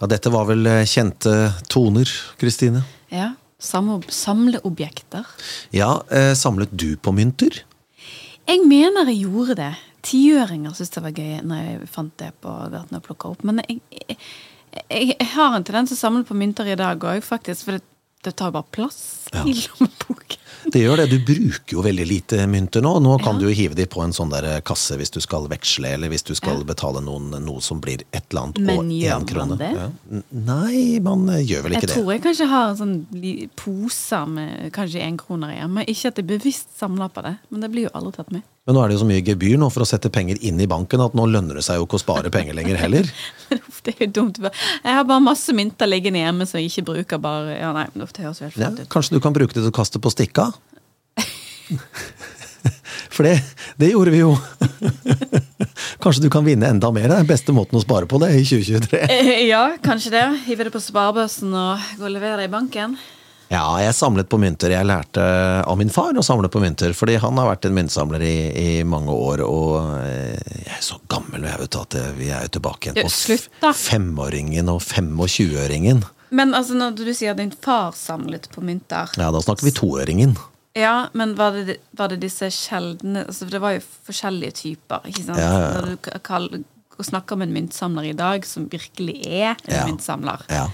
Ja, 0.00 0.06
dette 0.12 0.30
var 0.32 0.44
vel 0.50 0.66
eh, 0.68 0.84
kjente 0.84 1.32
toner, 1.72 2.10
Kristine? 2.40 2.82
Ja. 3.08 3.32
samle 3.58 4.02
samleobjekter. 4.12 5.24
Ja, 5.72 6.02
eh, 6.12 6.34
samlet 6.36 6.74
du 6.76 6.96
på 7.00 7.14
mynter? 7.16 7.62
Jeg 8.46 8.66
mener 8.68 9.08
jeg 9.08 9.24
gjorde 9.24 9.56
det. 9.56 9.72
Tiøringer 10.06 10.74
syntes 10.76 10.98
jeg 10.98 11.06
var 11.06 11.16
gøy 11.16 11.40
når 11.42 11.62
jeg 11.64 11.88
fant 11.90 12.12
det 12.20 12.30
på 12.44 12.52
gaten 12.70 12.98
og 12.98 13.06
plukka 13.06 13.32
opp. 13.32 13.42
Men 13.48 13.62
jeg, 13.64 13.80
jeg, 13.90 15.14
jeg 15.16 15.30
har 15.32 15.56
en 15.56 15.64
tendens 15.64 15.90
til 15.90 15.98
å 15.98 16.02
samle 16.04 16.28
på 16.28 16.36
mynter 16.36 16.68
i 16.68 16.76
dag 16.78 17.00
òg, 17.00 17.24
faktisk. 17.24 17.64
For 17.64 17.78
det, 17.78 17.82
det 18.26 18.34
tar 18.36 18.50
bare 18.54 18.66
plass 18.74 18.98
Ja. 19.32 19.42
i 19.46 19.52
lommeboken. 19.54 20.42
Det 20.70 20.80
gjør 20.82 20.96
det. 20.98 21.04
Du 21.10 21.18
bruker 21.26 21.74
jo 21.76 21.82
veldig 21.82 22.06
lite 22.06 22.36
mynter 22.50 22.82
nå. 22.82 22.96
Nå 23.02 23.16
kan 23.22 23.34
Ja. 23.36 23.40
du 23.40 23.46
jo 23.48 23.54
hive 23.54 23.74
de 23.78 23.86
på 23.86 24.02
en 24.02 24.10
sånn 24.14 24.30
der 24.30 24.60
kasse 24.66 24.96
hvis 24.98 25.10
du 25.14 25.20
skal 25.22 25.46
veksle, 25.50 25.92
eller 25.94 26.08
hvis 26.10 26.24
du 26.26 26.34
skal 26.34 26.58
Ja. 26.58 26.64
betale 26.64 27.02
noen 27.02 27.30
noe 27.44 27.60
som 27.62 27.80
blir 27.80 28.02
et 28.12 28.24
eller 28.30 28.42
annet 28.48 28.58
Men 28.58 28.90
gjør 28.90 29.36
man 29.46 29.58
det? 29.58 29.92
Nei, 30.32 30.98
man 31.02 31.28
eh, 31.30 31.42
gjør 31.46 31.62
vel 31.66 31.72
Jeg 31.72 31.82
ikke 31.82 31.86
det. 31.86 31.96
tror 31.96 32.12
jeg 32.12 32.22
kanskje 32.22 32.48
har 32.48 32.74
sånn 32.74 33.50
poser 33.56 34.26
med 34.26 34.72
kanskje 34.72 35.02
énkroner 35.02 35.54
i. 35.54 35.66
Men 35.68 35.86
ikke 35.86 36.06
at 36.12 36.16
jeg 36.16 36.26
bevisst 36.26 36.68
samler 36.78 37.10
på 37.12 37.22
det. 37.22 37.38
Men 37.50 37.60
det 37.60 37.70
blir 37.70 37.82
jo 37.88 37.90
aldri 37.94 38.12
tatt 38.16 38.32
med. 38.32 38.42
Men 38.66 38.74
nå 38.74 38.80
er 38.82 38.88
det 38.90 38.96
jo 38.96 39.02
så 39.04 39.06
mye 39.06 39.22
gebyr 39.22 39.58
nå 39.62 39.68
for 39.70 39.84
å 39.84 39.86
sette 39.86 40.10
penger 40.10 40.40
inn 40.42 40.58
i 40.58 40.66
banken 40.66 40.98
at 41.04 41.14
nå 41.14 41.22
lønner 41.30 41.54
det 41.60 41.62
seg 41.62 41.78
jo 41.78 41.84
ikke 41.86 42.00
å 42.00 42.02
spare 42.02 42.32
penger 42.34 42.56
lenger 42.58 42.80
heller. 42.80 43.06
Det 43.86 43.92
er 43.94 44.00
jo 44.08 44.12
dumt. 44.16 44.40
Jeg 44.42 44.96
har 44.96 45.04
bare 45.06 45.22
masse 45.22 45.54
mynter 45.54 45.86
liggende 45.86 46.18
hjemme 46.24 46.46
som 46.50 46.58
jeg 46.58 46.72
ikke 46.72 46.82
bruker. 46.88 47.20
bare, 47.22 47.54
ja 47.60 47.68
nei, 47.76 47.84
det 47.94 48.08
høres 48.24 48.40
helt 48.42 48.56
Ja, 48.58 48.72
flaut 48.72 48.80
ut. 48.82 48.88
kanskje 48.90 49.14
du 49.14 49.20
kan 49.22 49.36
bruke 49.36 49.54
det 49.54 49.62
til 49.62 49.70
å 49.70 49.76
kaste 49.76 50.00
på 50.02 50.10
stikka? 50.10 50.48
For 53.16 53.22
det, 53.24 53.36
det 53.80 53.92
gjorde 53.92 54.10
vi 54.12 54.18
jo. 54.24 54.32
Kanskje 56.02 56.24
du 56.26 56.30
kan 56.32 56.44
vinne 56.44 56.66
enda 56.68 56.90
mer? 56.92 57.06
Det 57.08 57.20
er 57.22 57.28
beste 57.30 57.54
måten 57.54 57.78
å 57.78 57.82
spare 57.84 58.08
på 58.10 58.18
det 58.20 58.32
i 58.36 58.42
2023. 58.44 58.98
Eh, 59.06 59.30
Ja, 59.48 59.62
kanskje 59.82 60.10
det. 60.12 60.24
Hive 60.48 60.66
det 60.68 60.72
på 60.74 60.82
sparebørsen 60.82 61.54
og 61.56 61.86
gå 62.00 62.04
og 62.08 62.12
levere 62.12 62.42
det 62.42 62.50
i 62.50 62.52
banken. 62.52 62.98
Ja, 63.48 63.62
jeg 63.78 63.94
samlet 63.94 64.26
på 64.28 64.40
mynter. 64.42 64.72
Jeg 64.74 64.86
lærte 64.88 65.22
av 65.62 65.76
min 65.78 65.90
far 65.94 66.16
å 66.18 66.24
samle 66.26 66.48
på 66.50 66.58
mynter, 66.62 66.90
fordi 66.98 67.14
han 67.22 67.38
har 67.38 67.46
vært 67.52 67.68
en 67.68 67.76
myntsamler 67.76 68.24
i, 68.26 68.34
i 68.58 68.70
mange 68.88 69.14
år, 69.14 69.44
og 69.46 70.00
eh, 70.00 70.34
jeg 70.64 70.74
er 70.80 70.82
så 70.82 70.98
gammel, 71.12 71.46
jeg 71.46 71.60
vet 71.62 71.78
at 71.78 71.96
vi 72.18 72.32
er 72.34 72.48
jo 72.48 72.54
tilbake 72.58 72.90
igjen 72.90 73.06
på 73.06 73.12
slutt 73.14 73.68
femåringen 73.78 74.72
og 74.72 74.82
25-øringen. 74.82 76.02
Men 76.34 76.56
altså, 76.58 76.74
når 76.74 76.96
du 76.98 77.12
sier 77.14 77.36
at 77.36 77.38
din 77.38 77.54
far 77.54 77.94
samlet 77.94 78.48
på 78.50 78.64
mynter 78.66 79.12
Ja, 79.14 79.28
da 79.30 79.40
snakker 79.44 79.68
vi 79.68 79.72
toøringen. 79.76 80.34
Ja, 80.76 81.06
men 81.16 81.36
var 81.38 81.54
det, 81.54 81.78
var 81.96 82.10
det 82.12 82.18
disse 82.20 82.50
sjeldne 82.52 83.22
altså, 83.24 83.46
Det 83.48 83.60
var 83.62 83.76
jo 83.78 83.84
forskjellige 84.10 84.56
typer, 84.58 85.06
ikke 85.08 85.22
sant? 85.22 85.38
Ja, 85.40 85.52
ja, 85.54 85.60
ja. 85.62 85.70
Når 85.78 85.94
du 85.94 86.18
kaller, 86.26 86.64
snakker 87.06 87.38
om 87.38 87.46
en 87.46 87.54
myntsamler 87.54 88.10
i 88.10 88.16
dag, 88.18 88.44
som 88.48 88.66
virkelig 88.72 89.20
er 89.24 89.54
en 89.70 89.92
myntsamler, 89.92 90.42
Ja. 90.52 90.66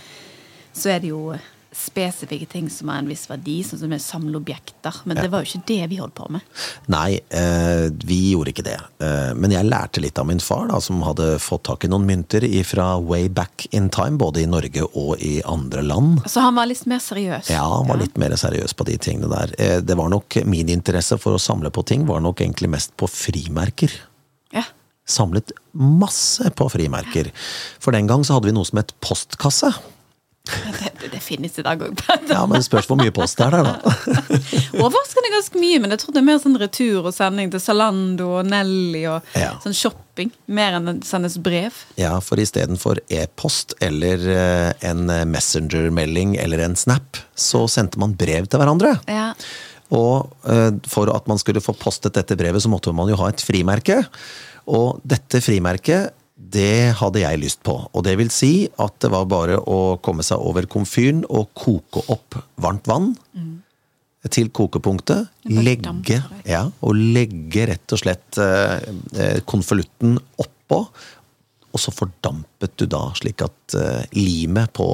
så 0.73 0.97
er 0.97 1.05
det 1.05 1.13
jo 1.13 1.37
spesifikke 1.73 2.47
ting 2.47 2.69
som 2.71 2.91
har 2.93 3.01
en 3.01 3.09
viss 3.09 3.25
verdi, 3.31 3.59
sånn 3.65 3.81
som 3.81 3.93
er 3.95 4.01
samleobjekter. 4.03 5.03
Men 5.09 5.19
det 5.19 5.31
var 5.33 5.43
jo 5.43 5.49
ikke 5.49 5.69
det 5.71 5.87
vi 5.91 5.99
holdt 6.03 6.15
på 6.19 6.29
med. 6.35 6.45
Nei, 6.93 7.21
eh, 7.33 7.87
vi 8.05 8.19
gjorde 8.33 8.53
ikke 8.53 8.67
det. 8.67 8.79
Eh, 9.01 9.33
men 9.35 9.55
jeg 9.55 9.69
lærte 9.69 10.03
litt 10.05 10.21
av 10.21 10.29
min 10.29 10.43
far, 10.43 10.67
da, 10.69 10.81
som 10.85 11.01
hadde 11.07 11.39
fått 11.43 11.65
tak 11.71 11.87
i 11.87 11.91
noen 11.93 12.05
mynter 12.09 12.45
fra 12.69 12.99
way 13.01 13.29
back 13.29 13.67
in 13.73 13.89
time, 13.93 14.19
både 14.21 14.45
i 14.45 14.51
Norge 14.51 14.85
og 14.93 15.17
i 15.25 15.41
andre 15.49 15.85
land. 15.87 16.23
Så 16.29 16.45
han 16.45 16.59
var 16.61 16.69
litt 16.69 16.85
mer 16.91 17.01
seriøs. 17.01 17.51
Ja, 17.55 17.65
han 17.65 17.89
var 17.89 18.01
litt 18.03 18.21
mer 18.21 18.37
seriøs 18.37 18.77
på 18.77 18.87
de 18.89 18.99
tingene 19.01 19.33
der. 19.33 19.57
Eh, 19.59 19.81
det 19.81 19.97
var 19.99 20.13
nok 20.13 20.41
Min 20.49 20.69
interesse 20.73 21.17
for 21.21 21.37
å 21.37 21.41
samle 21.41 21.71
på 21.73 21.85
ting 21.87 22.05
var 22.09 22.21
nok 22.21 22.41
egentlig 22.41 22.71
mest 22.73 22.97
på 23.01 23.09
frimerker. 23.09 23.93
Ja. 24.53 24.65
Samlet 25.09 25.53
masse 25.73 26.51
på 26.57 26.69
frimerker. 26.73 27.31
For 27.81 27.95
den 27.95 28.09
gang 28.11 28.25
så 28.25 28.37
hadde 28.37 28.51
vi 28.51 28.57
noe 28.57 28.69
som 28.69 28.81
het 28.81 28.95
postkasse. 29.01 29.73
Det, 30.43 30.73
det 30.79 30.92
finnes 31.25 31.57
i 31.59 31.65
dag 31.67 31.81
òg. 31.87 32.03
Ja, 32.29 32.43
men 32.47 32.59
det 32.59 32.67
spørs 32.67 32.87
hvor 32.91 32.99
mye 33.01 33.13
post 33.15 33.39
det 33.41 33.47
er 33.49 33.57
der, 33.57 33.71
da. 33.71 33.95
Overraskende 34.83 35.31
ganske 35.35 35.61
mye, 35.63 35.81
men 35.83 35.95
jeg 35.95 36.03
trodde 36.03 36.17
det 36.19 36.23
er 36.23 36.29
mer 36.29 36.41
sånn 36.43 36.59
retur 36.61 37.09
og 37.09 37.15
sending 37.17 37.51
til 37.53 37.63
Zalando 37.63 38.29
og 38.41 38.49
Nelly 38.51 39.05
og 39.11 39.35
Ja. 39.39 39.53
sånn 39.65 39.77
shopping. 39.77 40.31
Mer 40.53 40.77
enn 40.79 40.89
det 40.91 40.97
sendes 41.09 41.39
brev. 41.43 41.73
Ja, 42.01 42.15
for 42.25 42.41
istedenfor 42.43 43.01
e-post 43.13 43.75
eller 43.81 44.25
eh, 44.29 44.89
en 44.91 45.07
messenger-melding 45.33 46.37
eller 46.43 46.65
en 46.67 46.77
snap, 46.77 47.17
så 47.39 47.65
sendte 47.71 48.01
man 48.03 48.15
brev 48.19 48.47
til 48.51 48.61
hverandre. 48.63 48.97
Ja. 49.09 49.31
Og 49.93 50.33
eh, 50.49 50.71
for 50.89 51.11
at 51.15 51.27
man 51.29 51.41
skulle 51.41 51.61
få 51.65 51.75
postet 51.77 52.15
dette 52.17 52.37
brevet, 52.41 52.63
så 52.65 52.71
måtte 52.73 52.93
man 52.97 53.11
jo 53.13 53.19
ha 53.21 53.29
et 53.33 53.43
frimerke. 53.45 54.03
Og 54.73 55.01
dette 55.05 55.41
frimerket, 55.45 56.13
det 56.53 56.95
hadde 56.99 57.23
jeg 57.23 57.41
lyst 57.43 57.63
på. 57.67 57.77
Og 57.93 58.05
det 58.07 58.17
vil 58.21 58.31
si 58.35 58.67
at 58.83 58.99
det 59.05 59.13
var 59.13 59.29
bare 59.31 59.59
å 59.61 59.97
komme 60.05 60.25
seg 60.27 60.43
over 60.43 60.67
komfyren 60.71 61.23
og 61.31 61.53
koke 61.59 62.03
opp 62.13 62.39
varmt 62.63 62.91
vann. 62.91 63.13
Til 64.31 64.53
kokepunktet. 64.55 65.33
Legge, 65.51 66.21
ja, 66.47 66.69
og 66.87 66.95
legge 66.95 67.65
rett 67.73 67.95
og 67.95 67.99
slett 67.99 68.39
eh, 68.39 68.77
eh, 69.19 69.41
konvolutten 69.51 70.15
oppå. 70.39 70.85
Og 71.73 71.81
så 71.81 71.91
fordampet 71.95 72.75
du 72.79 72.85
da, 72.91 73.01
slik 73.17 73.43
at 73.43 73.77
eh, 73.81 74.05
limet 74.15 74.71
på, 74.77 74.87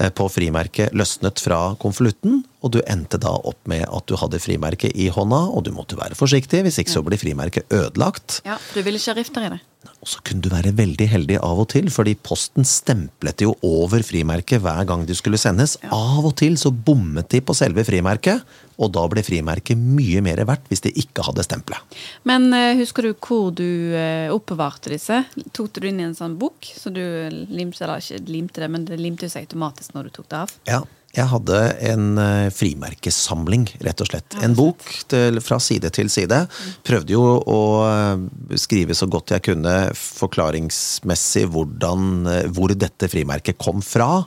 eh, 0.00 0.10
på 0.10 0.26
frimerket 0.32 0.96
løsnet 0.96 1.38
fra 1.44 1.60
konvolutten, 1.78 2.40
og 2.64 2.74
du 2.74 2.80
endte 2.88 3.20
da 3.20 3.34
opp 3.36 3.60
med 3.70 3.84
at 3.86 4.08
du 4.08 4.16
hadde 4.18 4.40
frimerket 4.42 4.96
i 4.96 5.10
hånda, 5.12 5.44
og 5.52 5.66
du 5.68 5.74
måtte 5.76 6.00
være 6.00 6.18
forsiktig, 6.18 6.64
hvis 6.66 6.80
ikke 6.82 6.96
så 6.96 7.04
blir 7.06 7.20
frimerket 7.20 7.68
ødelagt. 7.70 8.40
ja. 8.48 8.56
Du 8.74 8.80
ville 8.82 8.98
ikke 8.98 9.12
ha 9.14 9.20
rifter 9.20 9.46
i 9.46 9.52
det? 9.54 9.60
Og 9.98 10.10
så 10.10 10.20
kunne 10.26 10.42
du 10.42 10.48
være 10.50 10.72
veldig 10.78 11.06
heldig 11.10 11.36
av 11.44 11.60
og 11.62 11.68
til, 11.72 11.88
fordi 11.90 12.14
posten 12.22 12.66
stemplet 12.66 13.42
jo 13.42 13.54
over 13.66 14.02
frimerket 14.06 14.62
hver 14.62 14.86
gang 14.88 15.04
de 15.06 15.16
skulle 15.16 15.38
sendes. 15.40 15.76
Av 15.94 16.22
og 16.22 16.34
til 16.38 16.58
så 16.60 16.70
bommet 16.72 17.30
de 17.32 17.40
på 17.42 17.54
selve 17.56 17.84
frimerket, 17.86 18.42
og 18.78 18.92
da 18.94 19.04
ble 19.10 19.24
frimerket 19.26 19.78
mye 19.78 20.22
mer 20.22 20.44
verdt 20.46 20.68
hvis 20.70 20.84
de 20.86 20.92
ikke 21.02 21.24
hadde 21.26 21.46
stempelet. 21.46 21.98
Men 22.30 22.46
eh, 22.54 22.76
husker 22.78 23.08
du 23.08 23.12
hvor 23.14 23.50
du 23.54 23.94
eh, 23.98 24.30
oppbevarte 24.34 24.92
disse? 24.94 25.24
Tok 25.50 25.72
du 25.74 25.82
det 25.82 25.90
inn 25.92 26.02
i 26.02 26.06
en 26.06 26.18
sånn 26.18 26.38
bok? 26.38 26.70
Så 26.78 26.94
du 26.94 27.02
limte, 27.50 27.82
eller 27.82 28.02
ikke 28.02 28.22
limte 28.30 28.62
det, 28.62 28.70
men 28.70 28.86
det 28.86 29.00
limte 29.02 29.30
seg 29.30 29.48
automatisk 29.48 29.98
når 29.98 30.08
du 30.08 30.16
tok 30.20 30.30
det 30.30 30.44
av? 30.44 30.54
Ja, 30.70 30.82
jeg 31.18 31.30
hadde 31.32 31.58
en 31.90 32.20
eh, 32.22 32.48
frimerkesamling, 32.54 33.66
rett 33.84 34.02
og 34.04 34.10
slett. 34.10 34.36
En 34.44 34.54
bok 34.58 34.84
til, 35.10 35.40
fra 35.44 35.58
side 35.62 35.90
til 35.94 36.10
side. 36.12 36.44
Prøvde 36.86 37.14
jo 37.14 37.24
å 37.42 37.60
eh, 37.88 38.56
skrive 38.60 38.96
så 38.96 39.08
godt 39.10 39.34
jeg 39.34 39.46
kunne 39.50 39.74
forklaringsmessig 39.98 41.48
hvordan, 41.54 42.08
eh, 42.30 42.48
hvor 42.54 42.74
dette 42.74 43.10
frimerket 43.10 43.60
kom 43.60 43.84
fra. 43.84 44.24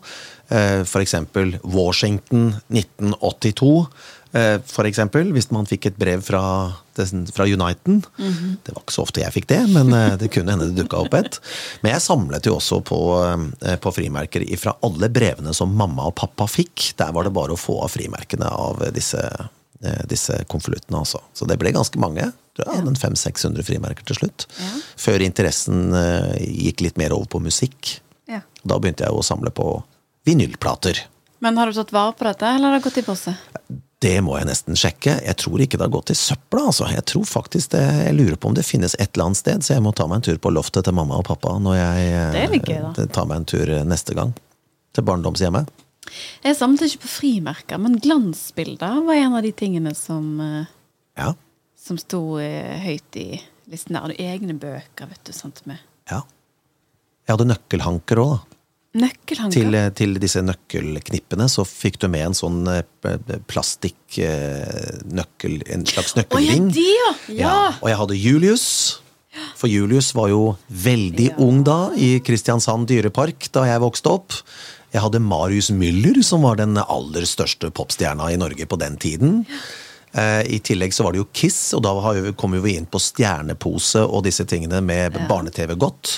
F.eks. 0.52 1.14
Washington 1.64 2.50
1982. 2.76 3.70
eh, 4.38 4.86
eksempel, 4.88 5.32
hvis 5.36 5.50
man 5.52 5.68
fikk 5.70 5.90
et 5.90 5.98
brev 6.00 6.24
fra, 6.26 6.42
fra 6.96 7.48
Uniten. 7.48 8.02
Det 8.66 8.74
var 8.74 8.82
ikke 8.84 8.96
så 8.96 9.06
ofte 9.06 9.24
jeg 9.24 9.36
fikk 9.36 9.48
det, 9.52 9.60
men 9.74 9.94
eh, 9.96 10.16
det 10.22 10.32
kunne 10.34 10.56
hende 10.56 10.70
det 10.70 10.84
dukka 10.84 11.04
opp 11.06 11.16
et. 11.18 11.40
Men 11.82 11.96
jeg 11.96 12.06
samlet 12.06 12.50
jo 12.50 12.58
også 12.58 12.82
på, 12.88 13.00
eh, 13.62 13.78
på 13.82 13.94
frimerker 13.96 14.46
fra 14.62 14.76
alle 14.88 15.12
brevene 15.14 15.56
som 15.58 15.74
mamma 15.78 16.10
og 16.10 16.18
pappa 16.20 16.48
fikk. 16.50 16.92
Der 17.02 17.14
var 17.16 17.28
det 17.28 17.36
bare 17.36 17.56
å 17.56 17.60
få 17.60 17.82
av 17.86 17.94
frimerkene 17.94 18.50
av 18.52 18.84
disse, 18.96 19.24
disse 20.10 20.44
konvoluttene, 20.52 21.02
altså. 21.02 21.24
Så 21.34 21.48
det 21.50 21.60
ble 21.62 21.74
ganske 21.76 22.02
mange. 22.02 22.32
Tror 22.56 22.68
jeg 22.68 22.82
hadde 22.82 22.92
en 22.92 23.00
500-600 23.00 23.66
frimerker 23.66 24.06
til 24.08 24.20
slutt. 24.20 24.46
Ja. 24.60 24.74
Før 25.00 25.24
interessen 25.24 25.96
gikk 26.42 26.84
litt 26.86 27.00
mer 27.00 27.16
over 27.16 27.32
på 27.32 27.42
musikk. 27.44 27.98
Ja. 28.30 28.44
Da 28.68 28.78
begynte 28.78 29.08
jeg 29.08 29.16
å 29.16 29.24
samle 29.26 29.54
på 29.56 29.80
vinylplater. 30.28 31.00
Men 31.42 31.58
har 31.58 31.72
du 31.72 31.74
tatt 31.74 31.94
vare 31.96 32.14
på 32.14 32.28
dette, 32.28 32.46
eller 32.46 32.70
har 32.70 32.78
det 32.78 32.86
gått 32.86 33.00
i 33.02 33.06
posse? 33.06 33.34
Det 34.02 34.16
må 34.26 34.34
jeg 34.40 34.48
nesten 34.50 34.78
sjekke. 34.80 35.14
Jeg 35.22 35.38
tror 35.38 35.62
ikke 35.62 35.78
det 35.78 35.86
har 35.86 35.94
gått 35.94 36.10
i 36.10 36.18
søpla. 36.18 36.64
altså. 36.72 36.88
Jeg 36.90 37.04
tror 37.06 37.26
faktisk 37.30 37.76
det, 37.76 37.82
jeg 38.08 38.16
lurer 38.18 38.40
på 38.42 38.50
om 38.50 38.56
det 38.58 38.66
finnes 38.66 38.96
et 38.98 39.12
eller 39.14 39.28
annet 39.30 39.38
sted, 39.38 39.62
så 39.62 39.76
jeg 39.76 39.84
må 39.86 39.92
ta 39.94 40.08
meg 40.10 40.18
en 40.22 40.26
tur 40.32 40.40
på 40.42 40.50
loftet 40.54 40.88
til 40.88 40.96
mamma 40.98 41.20
og 41.22 41.28
pappa 41.28 41.54
når 41.62 41.78
jeg 41.78 42.08
gøy, 42.66 42.80
eh, 42.98 43.06
tar 43.14 43.28
meg 43.30 43.44
en 43.44 43.46
tur 43.52 43.70
neste 43.86 44.16
gang. 44.18 44.34
Til 44.98 45.06
barndomshjemmet. 45.06 45.70
Jeg 46.44 46.58
samlet 46.58 46.82
ikke 46.88 47.04
på 47.06 47.12
frimerker, 47.14 47.78
men 47.80 48.00
glansbilder 48.02 49.04
var 49.06 49.14
en 49.22 49.38
av 49.38 49.46
de 49.46 49.52
tingene 49.54 49.94
som, 49.96 50.42
eh, 50.42 50.66
Ja. 51.22 51.34
som 51.78 51.98
sto 52.02 52.38
eh, 52.42 52.80
høyt 52.82 53.16
i 53.22 53.40
listen 53.70 53.94
der. 53.94 54.10
Og 54.10 54.18
egne 54.18 54.58
bøker, 54.58 55.08
vet 55.08 55.24
du. 55.24 55.32
sant 55.32 55.62
med 55.68 55.78
ja. 56.10 56.24
Jeg 57.28 57.38
hadde 57.38 57.46
nøkkelhanker 57.54 58.18
òg, 58.18 58.34
da. 58.34 58.51
Til, 59.54 59.76
eh, 59.78 59.90
til 59.96 60.18
disse 60.20 60.42
nøkkelknippene 60.44 61.46
så 61.48 61.64
fikk 61.64 62.00
du 62.04 62.10
med 62.12 62.26
en 62.26 62.34
sånn 62.36 62.58
plastikknøkkel 63.48 65.62
En 65.72 65.86
slags 65.88 66.12
ja, 66.16 66.20
nøkkelring. 66.22 66.68
de, 66.76 66.84
ja! 66.98 67.12
ja. 67.38 67.54
Og 67.82 67.88
jeg 67.92 67.98
hadde 68.02 68.18
Julius. 68.20 68.66
For 69.56 69.72
Julius 69.72 70.12
var 70.18 70.28
jo 70.34 70.42
veldig 70.68 71.30
Ja. 71.32 71.38
ung 71.40 71.64
da, 71.64 71.92
i 71.96 72.18
Kristiansand 72.20 72.88
dyrepark, 72.92 73.48
da 73.56 73.64
jeg 73.70 73.80
vokste 73.80 74.12
opp. 74.12 74.36
Jeg 74.92 75.02
hadde 75.06 75.22
Marius 75.24 75.70
Müller, 75.72 76.20
som 76.22 76.42
var 76.44 76.58
den 76.60 76.76
aller 76.76 77.24
største 77.24 77.72
popstjerna 77.72 78.28
i 78.34 78.36
Norge 78.36 78.68
på 78.68 78.76
den 78.78 78.98
tiden. 79.00 79.46
Eh, 79.48 79.56
I 80.14 80.58
tillegg 80.60 80.92
så 80.94 81.06
var 81.06 81.16
det 81.16 81.22
jo 81.22 81.28
Kiss, 81.32 81.60
og 81.78 81.86
da 81.86 81.94
kom 82.40 82.58
vi 82.60 82.74
inn 82.76 82.88
på 82.92 83.00
stjernepose 83.00 84.02
og 84.04 84.26
disse 84.28 84.44
tingene 84.50 84.82
med 84.84 85.16
barne-TV 85.30 85.78
godt. 85.80 86.18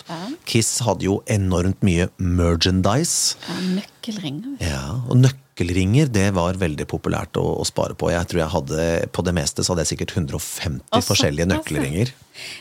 Kiss 0.49 0.79
hadde 0.85 1.05
jo 1.05 1.19
enormt 1.29 1.83
mye 1.85 2.07
merchandise. 2.17 3.37
Ja, 3.47 3.59
nøkkelringer. 3.77 4.57
Ja, 4.63 4.81
og 5.07 5.19
nøkkelringer 5.21 6.09
det 6.09 6.25
var 6.35 6.57
veldig 6.59 6.87
populært 6.89 7.37
å, 7.37 7.45
å 7.61 7.65
spare 7.69 7.93
på. 7.93 8.09
Jeg 8.11 8.29
tror 8.31 8.41
jeg 8.43 8.53
hadde, 8.55 8.87
På 9.13 9.21
det 9.25 9.35
meste 9.37 9.63
så 9.63 9.73
hadde 9.73 9.85
jeg 9.85 9.93
sikkert 9.93 10.15
150 10.17 10.81
Også, 10.89 11.07
forskjellige 11.11 11.49
nøkkelringer. 11.53 12.13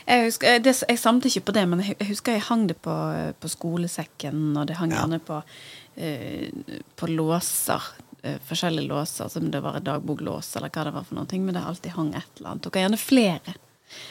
Jeg, 0.05 0.27
husker, 0.29 0.59
det, 0.63 0.75
jeg 0.85 1.01
samlet 1.01 1.31
ikke 1.31 1.47
på 1.49 1.57
det, 1.57 1.65
men 1.73 1.81
jeg, 1.87 1.97
husker 2.11 2.37
jeg 2.37 2.45
hang 2.51 2.67
det 2.69 2.77
på, 2.85 2.93
på 3.41 3.51
skolesekken, 3.51 4.51
og 4.53 4.69
det 4.69 4.77
hang 4.79 4.93
Ja. 4.93 5.03
gjerne 5.03 5.21
på, 5.25 5.41
uh, 5.97 6.79
på 7.01 7.09
låser. 7.09 7.91
Eh, 8.23 8.39
forskjellige 8.47 8.89
låser, 8.89 9.29
som 9.31 9.51
det 9.53 9.61
var 9.63 9.77
en 9.79 9.85
dagboklås 9.87 10.55
eller 10.57 10.71
hva 10.73 10.87
det 10.87 10.95
var 10.95 11.05
for 11.07 11.19
noe, 11.19 11.39
men 11.43 11.53
det 11.55 11.63
alltid 11.69 11.95
hang 11.97 12.13
et 12.17 12.39
eller 12.39 12.53
annet. 12.55 12.67
Og 12.71 12.79
gjerne 12.81 12.99
flere 13.01 13.55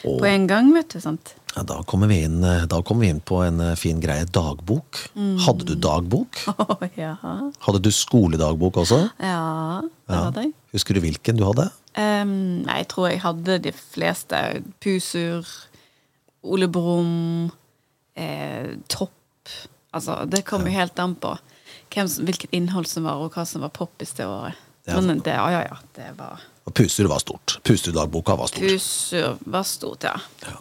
og, 0.07 0.19
på 0.21 0.27
en 0.29 0.45
gang, 0.47 0.69
vet 0.73 0.93
du. 0.95 0.99
sant? 1.03 1.33
Ja, 1.53 1.61
da 1.69 1.81
kommer 1.85 2.07
vi 2.09 2.21
inn, 2.25 2.39
eh, 2.47 2.63
kommer 2.81 3.03
vi 3.05 3.09
inn 3.13 3.19
på 3.21 3.41
en 3.45 3.59
eh, 3.61 3.75
fin 3.77 3.99
greie. 4.01 4.25
Dagbok. 4.25 5.03
Mm. 5.13 5.35
Hadde 5.45 5.67
du 5.69 5.75
dagbok? 5.75 6.39
Oh, 6.53 6.85
ja. 6.97 7.15
Hadde 7.65 7.81
du 7.83 7.91
skoledagbok 7.93 8.79
også? 8.85 9.03
Ja, 9.19 9.81
det 9.83 10.15
Ja. 10.15 10.23
hadde 10.29 10.45
jeg. 10.47 10.53
Husker 10.73 10.97
du 10.97 11.03
hvilken 11.03 11.37
du 11.37 11.43
hadde? 11.45 11.67
Um, 11.93 12.63
jeg 12.65 12.87
tror 12.89 13.09
jeg 13.11 13.21
hadde 13.21 13.59
de 13.67 13.71
fleste. 13.77 14.39
Pusur, 14.81 15.45
Ole 16.43 16.67
Brumm, 16.67 17.51
eh, 18.17 18.73
Topp. 18.89 19.11
Altså, 19.93 20.23
det 20.25 20.41
kom 20.49 20.65
jo 20.65 20.73
helt 20.73 20.97
an 20.99 21.13
på 21.21 21.35
hvem, 21.93 22.09
hvilket 22.27 22.53
innhold 22.57 22.87
som 22.89 23.05
var, 23.07 23.21
og 23.23 23.33
hva 23.35 23.45
som 23.47 23.63
var 23.63 23.71
poppis 23.75 24.13
det 24.17 24.25
året. 24.27 24.59
Ja. 24.87 24.97
Men 24.99 25.21
det, 25.23 25.31
ja, 25.31 25.45
ja, 25.53 25.61
ja, 25.69 25.77
det 25.95 26.09
var 26.17 26.41
Og 26.67 26.73
Pusur 26.75 27.07
var 27.07 27.21
stort. 27.23 27.57
Pusur-dagboka 27.63 28.35
var 28.39 28.49
stort. 28.51 28.63
Pusur 28.67 29.37
var 29.45 29.63
stort, 29.67 30.03
ja. 30.03 30.17
Ja. 30.43 30.57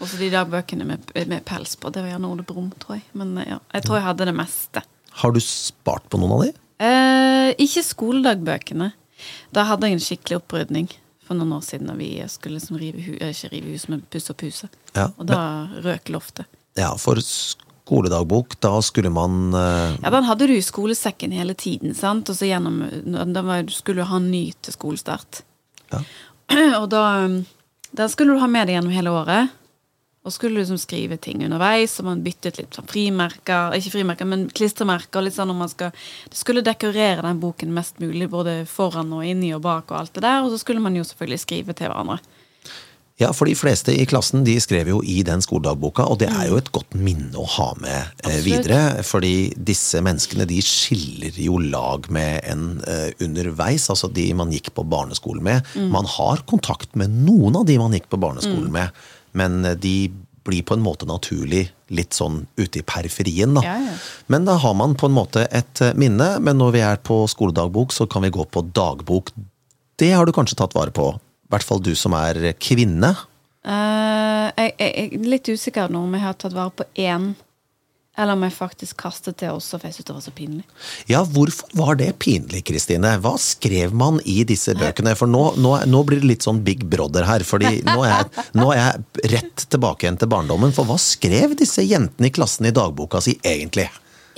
Og 0.00 0.08
så 0.08 0.16
de 0.18 0.30
dagbøkene 0.32 0.86
med, 0.88 1.10
med 1.28 1.44
pels 1.46 1.76
på. 1.76 1.90
Det 1.92 2.02
var 2.02 2.14
gjerne 2.14 2.30
Ole 2.32 2.42
Brumm, 2.46 2.70
tror 2.82 2.96
jeg. 2.98 3.04
Men 3.18 3.34
ja, 3.44 3.58
jeg 3.74 3.84
tror 3.84 3.98
jeg 3.98 4.06
hadde 4.06 4.26
det 4.30 4.34
meste. 4.38 4.82
Har 5.20 5.34
du 5.34 5.40
spart 5.44 6.06
på 6.10 6.18
noen 6.22 6.34
av 6.38 6.44
de? 6.46 6.52
Eh, 6.80 7.50
ikke 7.60 7.82
skoledagbøkene. 7.84 8.90
Da 9.54 9.66
hadde 9.68 9.90
jeg 9.90 9.98
en 9.98 10.04
skikkelig 10.06 10.38
opprydning 10.40 10.88
for 11.26 11.36
noen 11.38 11.52
år 11.58 11.66
siden 11.66 11.90
da 11.90 11.94
vi 11.98 12.08
skulle 12.32 12.56
liksom 12.58 12.78
rive 12.80 13.02
hu 13.04 13.12
eh, 13.20 13.34
ikke 13.34 13.50
rive 13.52 13.74
hus, 13.74 13.84
men 13.92 14.00
pusse 14.10 14.32
opp 14.32 14.46
huset. 14.46 14.72
Ja, 14.96 15.10
Og 15.18 15.28
da 15.28 15.40
røk 15.84 16.08
loftet. 16.14 16.48
Ja, 16.78 16.94
for 16.98 17.20
skoledagbok, 17.90 18.56
da 18.62 18.76
skulle 18.82 19.10
man 19.10 19.54
uh... 19.54 19.96
Ja, 19.98 20.10
Den 20.14 20.28
hadde 20.28 20.46
du 20.46 20.54
i 20.54 20.62
skolesekken 20.62 21.34
hele 21.34 21.54
tiden. 21.58 21.94
sant? 21.94 22.30
Og 22.30 22.38
så 22.38 22.46
gjennom, 22.46 22.84
da 23.34 23.42
var, 23.42 23.64
Du 23.66 23.74
skulle 23.74 24.04
jo 24.04 24.10
ha 24.12 24.20
ny 24.22 24.52
til 24.62 24.76
skolestart. 24.76 25.42
Ja. 25.90 26.04
Og 26.80 26.90
da 26.90 27.24
um, 27.26 27.40
Den 27.90 28.12
skulle 28.12 28.36
du 28.36 28.42
ha 28.42 28.46
med 28.46 28.68
deg 28.68 28.78
gjennom 28.78 28.94
hele 28.94 29.10
året. 29.10 29.56
Og 30.20 30.34
skulle 30.34 30.58
du 30.58 30.60
liksom 30.60 30.78
skrive 30.78 31.16
ting 31.16 31.40
underveis, 31.46 31.94
og 31.98 32.04
man 32.04 32.20
byttet 32.20 32.58
litt 32.60 32.76
sånn 32.76 32.88
frimerker 32.90 33.72
Ikke 33.78 33.94
frimerker, 33.94 34.28
men 34.28 34.50
klistremerker. 34.52 35.24
litt 35.24 35.34
sånn 35.34 35.48
når 35.48 35.56
man 35.62 35.70
skal 35.72 35.94
Det 36.28 36.36
skulle 36.36 36.62
dekorere 36.62 37.24
den 37.24 37.40
boken 37.40 37.72
mest 37.72 37.98
mulig, 38.04 38.28
både 38.28 38.66
foran 38.68 39.14
og 39.16 39.24
inni 39.24 39.54
og 39.56 39.64
bak 39.64 39.90
og 39.90 40.02
alt 40.02 40.14
det 40.14 40.26
der. 40.26 40.44
Og 40.44 40.52
så 40.52 40.60
skulle 40.60 40.84
man 40.84 40.94
jo 40.94 41.06
selvfølgelig 41.08 41.40
skrive 41.46 41.72
til 41.74 41.88
hverandre. 41.88 42.20
Ja, 43.20 43.34
for 43.36 43.50
de 43.50 43.54
fleste 43.58 43.92
i 43.92 44.06
klassen 44.08 44.46
de 44.46 44.54
skrev 44.62 44.88
jo 44.88 45.02
i 45.04 45.18
den 45.26 45.42
skoledagboka, 45.44 46.06
og 46.08 46.22
det 46.22 46.30
er 46.32 46.46
jo 46.48 46.56
et 46.60 46.70
godt 46.72 46.96
minne 46.96 47.36
å 47.36 47.44
ha 47.58 47.68
med 47.80 48.24
eh, 48.24 48.38
videre. 48.46 49.02
Fordi 49.04 49.52
disse 49.56 50.00
menneskene 50.04 50.46
de 50.48 50.60
skiller 50.64 51.36
jo 51.36 51.58
lag 51.60 52.08
med 52.12 52.40
en 52.48 52.64
eh, 52.88 53.10
underveis, 53.20 53.90
altså 53.92 54.08
de 54.08 54.30
man 54.36 54.54
gikk 54.54 54.72
på 54.76 54.86
barneskolen 54.88 55.44
med. 55.44 55.68
Mm. 55.76 55.92
Man 55.92 56.08
har 56.08 56.46
kontakt 56.48 56.96
med 56.96 57.12
noen 57.28 57.60
av 57.60 57.68
de 57.68 57.76
man 57.80 57.94
gikk 57.96 58.08
på 58.08 58.20
barneskolen 58.24 58.72
med, 58.72 59.04
men 59.36 59.60
eh, 59.68 59.76
de 59.76 59.94
blir 60.48 60.64
på 60.64 60.74
en 60.74 60.82
måte 60.82 61.04
naturlig 61.04 61.66
litt 61.92 62.16
sånn 62.16 62.46
ute 62.56 62.80
i 62.80 62.86
periferien, 62.86 63.52
da. 63.56 63.64
Ja, 63.66 63.76
ja. 63.84 63.96
Men 64.32 64.46
da 64.48 64.56
har 64.62 64.76
man 64.78 64.96
på 64.98 65.10
en 65.10 65.16
måte 65.16 65.44
et 65.50 65.82
eh, 65.84 65.96
minne, 65.98 66.38
men 66.40 66.60
når 66.60 66.76
vi 66.76 66.84
er 66.86 67.02
på 67.04 67.22
skoledagbok, 67.28 67.92
så 67.92 68.08
kan 68.10 68.24
vi 68.24 68.32
gå 68.34 68.46
på 68.48 68.64
dagbok. 68.72 69.34
Det 70.00 70.14
har 70.14 70.24
du 70.24 70.32
kanskje 70.32 70.56
tatt 70.62 70.76
vare 70.78 70.94
på. 70.96 71.12
I 71.50 71.56
hvert 71.56 71.66
fall 71.66 71.80
du 71.82 71.96
som 71.98 72.14
er 72.14 72.52
kvinne. 72.62 73.10
Uh, 73.66 74.48
jeg, 74.54 74.70
jeg, 74.78 74.90
jeg 74.94 75.06
er 75.18 75.30
litt 75.32 75.48
usikker 75.50 75.90
nå 75.90 76.04
om 76.06 76.12
jeg 76.14 76.22
har 76.22 76.36
tatt 76.38 76.54
vare 76.54 76.70
på 76.78 76.84
én, 77.02 77.32
eller 78.14 78.36
om 78.38 78.44
jeg 78.46 78.54
faktisk 78.54 79.00
kastet 79.02 79.40
det 79.42 79.48
også, 79.50 79.80
for 79.80 79.88
jeg 79.88 79.96
syntes 79.96 80.06
det 80.06 80.14
var 80.14 80.22
så 80.22 80.32
pinlig. 80.36 80.62
Ja, 81.10 81.22
hvorfor 81.26 81.72
var 81.74 81.98
det 81.98 82.12
pinlig, 82.22 82.62
Kristine? 82.68 83.16
Hva 83.24 83.32
skrev 83.42 83.96
man 83.96 84.20
i 84.28 84.44
disse 84.46 84.76
bøkene? 84.78 85.16
For 85.18 85.30
nå, 85.30 85.42
nå, 85.58 85.72
nå 85.90 86.02
blir 86.06 86.22
det 86.22 86.30
litt 86.30 86.46
sånn 86.46 86.60
Big 86.66 86.84
Brother 86.92 87.26
her, 87.26 87.42
fordi 87.46 87.80
nå 87.88 87.96
er, 88.06 88.14
jeg, 88.14 88.46
nå 88.60 88.68
er 88.74 88.80
jeg 88.82 89.32
rett 89.34 89.66
tilbake 89.74 90.06
igjen 90.06 90.20
til 90.22 90.30
barndommen. 90.30 90.76
For 90.76 90.86
hva 90.86 91.00
skrev 91.02 91.58
disse 91.58 91.82
jentene 91.82 92.30
i 92.30 92.34
klassen 92.38 92.70
i 92.70 92.74
dagboka 92.76 93.24
si 93.26 93.34
egentlig? 93.42 93.88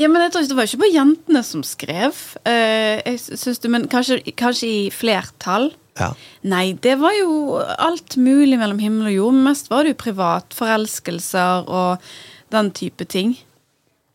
Ja, 0.00 0.08
men 0.08 0.24
jeg 0.24 0.32
tror 0.32 0.42
ikke 0.42 0.50
Det 0.54 0.56
var 0.56 0.70
ikke 0.70 0.82
bare 0.82 0.96
jentene 0.96 1.44
som 1.44 1.62
skrev. 1.66 2.24
Eh, 2.48 3.02
jeg 3.04 3.20
synes 3.28 3.60
det, 3.60 3.70
men 3.70 3.86
kanskje, 3.92 4.22
kanskje 4.32 4.70
i 4.70 4.82
flertall. 4.94 5.72
Ja. 6.00 6.12
Nei, 6.48 6.72
det 6.80 6.96
var 7.02 7.12
jo 7.16 7.60
alt 7.60 8.16
mulig 8.16 8.56
mellom 8.60 8.80
himmel 8.80 9.10
og 9.10 9.16
jord. 9.16 9.40
Mest 9.44 9.68
var 9.72 9.84
det 9.84 9.94
jo 9.94 10.02
privatforelskelser 10.06 11.68
og 11.68 12.12
den 12.54 12.70
type 12.76 13.04
ting. 13.08 13.34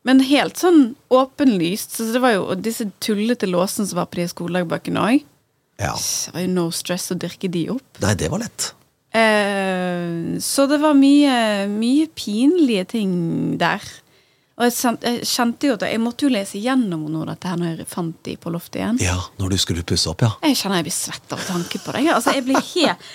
Men 0.08 0.24
helt 0.24 0.58
sånn 0.62 0.96
åpenlyst. 1.14 1.98
Så 2.00 2.10
det 2.14 2.24
var 2.24 2.34
jo 2.38 2.48
disse 2.56 2.88
tullete 3.04 3.50
låsene 3.50 3.90
som 3.90 4.00
var 4.00 4.10
på 4.10 4.22
de 4.22 4.30
skoledagbøkene 4.32 5.04
òg. 5.04 5.28
ja. 5.82 5.94
Det 5.94 6.34
var 6.34 6.46
jo 6.46 6.54
no 6.56 6.68
stress 6.74 7.12
å 7.14 7.20
dirke 7.20 7.50
de 7.52 7.68
opp. 7.76 8.02
Nei, 8.02 8.16
det 8.18 8.32
var 8.34 8.42
lett. 8.42 8.72
Eh, 9.18 10.38
så 10.44 10.66
det 10.70 10.80
var 10.82 10.98
mye, 10.98 11.68
mye 11.72 12.08
pinlige 12.18 12.86
ting 12.98 13.14
der. 13.62 13.84
Og 14.58 14.66
jeg, 14.66 15.22
kjente 15.30 15.70
jo 15.70 15.76
at 15.78 15.84
jeg 15.86 16.02
måtte 16.02 16.26
jo 16.26 16.34
lese 16.34 16.58
gjennom 16.58 17.04
noe 17.06 17.28
av 17.28 17.36
dette 17.36 17.52
her 17.52 17.60
når 17.62 17.84
jeg 17.84 17.90
fant 17.92 18.18
de 18.26 18.34
på 18.42 18.50
loftet 18.54 18.80
igjen. 18.82 19.00
Ja, 19.06 19.20
når 19.38 19.54
du 19.54 19.58
skulle 19.62 19.86
pusse 19.86 20.10
opp, 20.10 20.24
ja. 20.26 20.32
Jeg 20.42 20.58
kjenner 20.58 20.82
jeg 20.82 20.88
blir 20.88 20.96
svett 20.98 21.36
av 21.36 21.44
tanke 21.46 21.82
på 21.84 21.94
det. 21.94 22.08
Altså, 22.16 22.34
jeg 22.34 22.46
blir 22.48 22.58
helt 22.58 23.12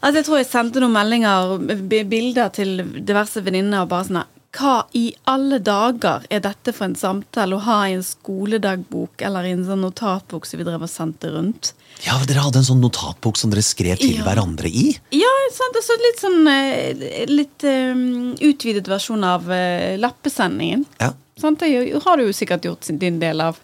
altså, 0.00 0.14
Jeg 0.16 0.26
tror 0.30 0.40
jeg 0.40 0.48
sendte 0.48 0.80
noen 0.80 0.96
meldinger, 0.96 1.52
og 1.52 1.68
bilder 2.08 2.54
til 2.56 2.80
diverse 3.04 3.44
venninner 3.44 3.84
og 3.84 3.92
bare 3.92 4.08
sånn 4.08 4.22
Hva 4.56 4.86
i 4.96 5.10
alle 5.28 5.58
dager 5.60 6.24
er 6.32 6.40
dette 6.40 6.72
for 6.72 6.86
en 6.88 6.96
samtale 6.96 7.58
å 7.58 7.60
ha 7.66 7.82
i 7.88 7.92
en 7.98 8.04
skoledagbok 8.04 9.20
eller 9.28 9.44
i 9.44 9.52
en 9.52 9.66
sånn 9.66 9.82
notatbok 9.84 10.48
som 10.48 10.60
vi 10.60 10.64
drev 10.64 10.86
og 10.86 10.90
sendte 10.90 11.28
rundt? 11.34 11.74
Ja, 12.06 12.16
Dere 12.24 12.46
hadde 12.46 12.62
en 12.62 12.66
sånn 12.70 12.80
notatbok 12.80 13.36
som 13.36 13.52
dere 13.52 13.64
skrev 13.66 14.00
til 14.00 14.16
Ja. 14.16 14.24
hverandre 14.24 14.70
i? 14.70 14.86
Ja, 15.12 15.34
sant? 15.52 15.76
Altså 15.76 15.98
litt 16.00 16.22
sånn 16.22 16.48
eh, 16.48 17.26
Litt 17.28 17.64
um, 17.68 18.34
utvidet 18.40 18.88
versjon 18.88 19.24
av 19.24 19.44
uh, 19.50 19.96
lappesendingen. 20.00 20.86
Ja. 21.02 21.12
Sant? 21.38 21.60
Det 21.60 22.00
har 22.04 22.16
du 22.16 22.24
jo 22.24 22.32
sikkert 22.32 22.64
gjort 22.64 22.88
din 22.88 23.20
del 23.20 23.44
av. 23.44 23.58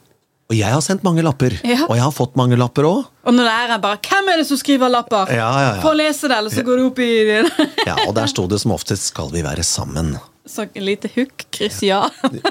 Og 0.53 0.59
jeg 0.59 0.69
har 0.69 0.83
sendt 0.85 1.03
mange 1.07 1.25
lapper. 1.25 1.57
Ja. 1.65 1.87
Og 1.89 1.97
jeg 1.97 2.05
har 2.05 2.13
fått 2.13 2.37
mange 2.37 2.59
lapper 2.61 2.85
òg. 2.85 3.07
Og 3.25 3.33
når 3.33 3.49
det 3.49 3.55
er 3.73 3.79
bare 3.81 3.97
'Hvem 4.05 4.29
er 4.29 4.37
det 4.37 4.47
som 4.47 4.61
skriver 4.61 4.93
lapper?' 4.93 5.33
Ja, 5.33 5.49
ja, 5.61 5.75
ja. 5.77 5.81
Få 5.81 5.95
lese 5.97 6.29
det, 6.29 6.37
eller 6.37 6.51
så 6.51 6.63
går 6.63 6.77
det 6.77 6.85
opp 6.85 6.99
i 6.99 7.25
det. 7.25 7.69
Ja, 7.89 7.97
og 8.07 8.15
der 8.15 8.27
sto 8.27 8.47
det 8.47 8.61
som 8.61 8.73
oftest 8.77 9.09
'Skal 9.09 9.33
vi 9.33 9.41
være 9.43 9.65
sammen'? 9.65 10.21
Så 10.47 10.67
en 10.67 10.85
lite 10.85 11.09
hook, 11.15 11.47
kryss 11.55 11.83
ja. 11.87 12.03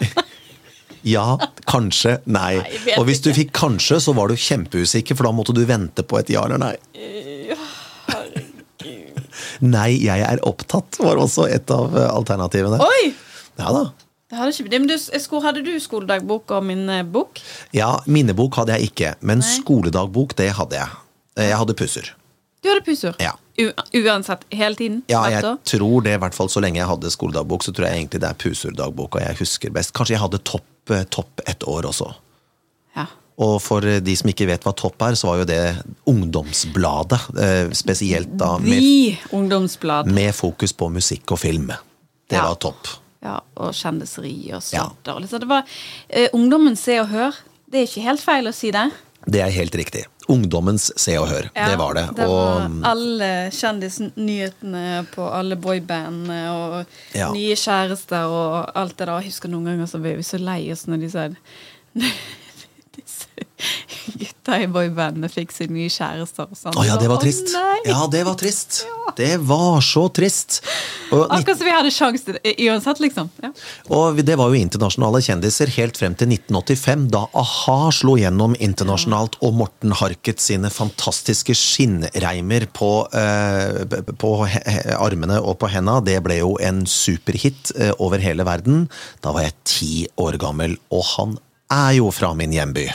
Ja, 1.03 1.35
kanskje, 1.67 2.21
nei. 2.31 2.61
Nei, 2.63 2.93
Og 2.95 3.03
hvis 3.09 3.19
du 3.25 3.33
fikk 3.35 3.49
kanskje, 3.57 3.97
så 3.99 4.13
var 4.15 4.31
du 4.31 4.37
kjempeusikker, 4.39 5.17
for 5.19 5.27
da 5.27 5.33
måtte 5.35 5.51
du 5.55 5.59
vente 5.67 5.99
på 6.07 6.15
et 6.21 6.31
ja 6.31 6.45
eller 6.47 6.61
nei. 6.61 6.77
Nei, 9.63 9.89
jeg 10.03 10.23
er 10.23 10.41
opptatt, 10.47 10.97
var 11.03 11.19
også 11.21 11.45
et 11.51 11.69
av 11.73 11.93
eh, 11.95 12.07
alternativene. 12.11 12.79
Oi! 12.83 13.11
Ja 13.59 13.69
da. 13.75 13.83
Ikke, 14.33 14.65
men 14.71 14.87
du, 14.89 14.95
hadde 15.43 15.61
du 15.61 15.73
skoledagbok 15.79 16.55
og 16.55 16.63
minnebok? 16.65 17.41
Ja, 17.75 17.91
minnebok 18.09 18.55
hadde 18.57 18.79
jeg 18.79 18.89
ikke, 18.93 19.11
men 19.21 19.43
Nei. 19.43 19.51
skoledagbok, 19.59 20.33
det 20.39 20.49
hadde 20.57 20.79
jeg. 20.79 20.89
Eh, 21.37 21.51
Jeg 21.51 21.59
hadde 21.61 21.75
pusser. 21.77 22.13
Du 22.63 22.69
hadde 22.71 22.83
pussur? 22.85 23.15
Ja. 23.19 23.33
Uansett, 23.93 24.45
hele 24.49 24.75
tiden? 24.79 25.01
Ja, 25.11 25.25
jeg 25.29 25.43
tror 25.67 26.01
det, 26.05 26.15
i 26.15 26.21
hvert 26.23 26.33
fall 26.37 26.49
så 26.49 26.61
lenge 26.63 26.79
jeg 26.79 26.87
hadde 26.89 27.11
skoledagbok, 27.13 27.63
så 27.65 27.73
tror 27.75 27.89
jeg 27.89 27.99
egentlig 28.01 28.21
det 28.23 28.29
er 28.29 28.39
puser-dagboka 28.39 29.19
jeg 29.21 29.37
husker 29.41 29.73
best. 29.75 29.93
Kanskje 29.93 30.15
jeg 30.15 30.23
hadde 30.23 30.39
topp, 30.47 30.65
eh, 30.95 31.03
topp 31.13 31.43
et 31.47 31.63
år 31.69 31.83
også. 31.91 32.07
Ja. 32.95 33.05
Og 33.43 33.59
for 33.61 33.81
de 33.81 34.15
som 34.15 34.29
ikke 34.29 34.45
vet 34.47 34.63
hva 34.63 34.73
Topp 34.77 35.01
er, 35.01 35.15
så 35.17 35.27
var 35.31 35.37
jo 35.41 35.45
det 35.49 35.61
ungdomsbladet. 36.09 37.19
eh, 37.41 37.69
Spesielt 37.73 38.37
da 38.37 38.57
med, 38.59 39.17
ungdomsblad. 39.31 40.05
med 40.11 40.33
fokus 40.35 40.71
på 40.73 40.89
musikk 40.93 41.31
og 41.31 41.39
film. 41.39 41.67
Det 42.29 42.35
Ja. 42.37 42.47
var 42.47 42.55
topp. 42.55 42.87
Ja, 43.23 43.39
og 43.57 43.73
kjendiseri 43.73 44.51
og 44.53 44.61
Ja. 44.61 44.89
sladder. 44.93 45.15
og 45.15 45.21
Liksom. 45.21 45.39
Det 45.39 45.47
var 45.47 45.63
uh, 45.63 46.27
Ungdommen 46.33 46.75
Se 46.77 46.99
og 46.99 47.07
Hør. 47.09 47.33
Det 47.71 47.79
er 47.81 47.83
ikke 47.87 48.03
helt 48.03 48.21
feil 48.21 48.45
å 48.47 48.53
si 48.53 48.69
det. 48.71 48.91
Det 49.27 49.39
er 49.41 49.49
helt 49.49 49.73
riktig. 49.75 50.05
Ungdommens 50.31 50.91
Se 50.99 51.17
og 51.19 51.27
Hør. 51.27 51.49
det 51.53 51.77
var 51.79 51.93
det. 51.97 52.05
Det 52.15 52.27
var 52.27 52.63
og 52.67 52.85
alle 52.87 53.29
kjendisnyhetene 53.51 55.05
på 55.13 55.25
alle 55.33 55.55
boybandene 55.59 56.39
og 56.51 56.85
Ja. 57.15 57.31
nye 57.33 57.55
kjærester 57.59 58.25
og 58.31 58.71
alt 58.75 58.97
det 58.97 59.07
der. 59.07 59.19
Jeg 59.21 59.31
husker 59.31 59.49
noen 59.49 59.65
ganger 59.65 59.85
så 59.91 59.99
ble 60.01 60.15
vi 60.17 60.23
så 60.23 60.39
lei 60.39 60.71
oss 60.71 60.85
når 60.87 60.99
de 61.03 61.09
sa 61.09 61.27
gutta 64.19 64.59
i 64.63 64.67
boybandet 64.71 65.33
fikk 65.33 65.53
seg 65.55 65.71
nye 65.73 65.91
kjærester. 65.91 66.49
og 66.49 66.57
sånn. 66.59 66.75
Å 66.77 66.85
ja, 66.87 66.97
det 66.99 67.09
var 67.11 67.21
trist. 67.23 67.53
Oh, 67.57 67.79
Ja, 67.87 68.01
det 68.11 68.23
var 68.27 68.37
trist. 68.39 68.83
Det 69.17 69.37
var 69.43 69.81
så 69.83 70.07
trist. 70.15 70.61
Og, 71.11 71.27
Akkurat 71.27 71.59
som 71.59 71.67
vi 71.67 71.73
hadde 71.75 71.91
sjanse 71.93 72.25
til 72.25 72.37
det 72.39 72.53
uansett, 72.65 73.01
liksom. 73.03 73.29
Ja. 73.43 73.51
og 73.93 74.21
det 74.25 74.37
var 74.39 74.49
jo 74.49 74.57
internasjonale 74.59 75.21
kjendiser 75.23 75.71
helt 75.75 75.99
frem 75.99 76.15
til 76.17 76.31
1985, 76.31 77.05
da 77.13 77.25
a-ha 77.37 77.77
slo 77.93 78.15
gjennom 78.19 78.55
internasjonalt, 78.63 79.37
og 79.45 79.57
Morten 79.59 79.93
Harket 79.99 80.41
sine 80.43 80.71
fantastiske 80.73 81.55
skinnreimer 81.57 82.65
på, 82.73 82.91
eh, 83.13 83.83
på 84.17 84.33
armene 84.97 85.39
og 85.43 85.59
på 85.61 85.69
henda, 85.73 85.99
det 86.03 86.19
ble 86.25 86.39
jo 86.41 86.55
en 86.63 86.83
superhit 86.89 87.73
eh, 87.77 87.93
over 87.99 88.23
hele 88.23 88.47
verden. 88.47 88.87
Da 89.21 89.35
var 89.35 89.47
jeg 89.47 89.57
ti 89.69 89.93
år 90.17 90.39
gammel, 90.41 90.77
og 90.93 91.03
han 91.15 91.37
er 91.73 91.99
jo 91.99 92.11
fra 92.13 92.33
min 92.37 92.53
hjemby. 92.55 92.87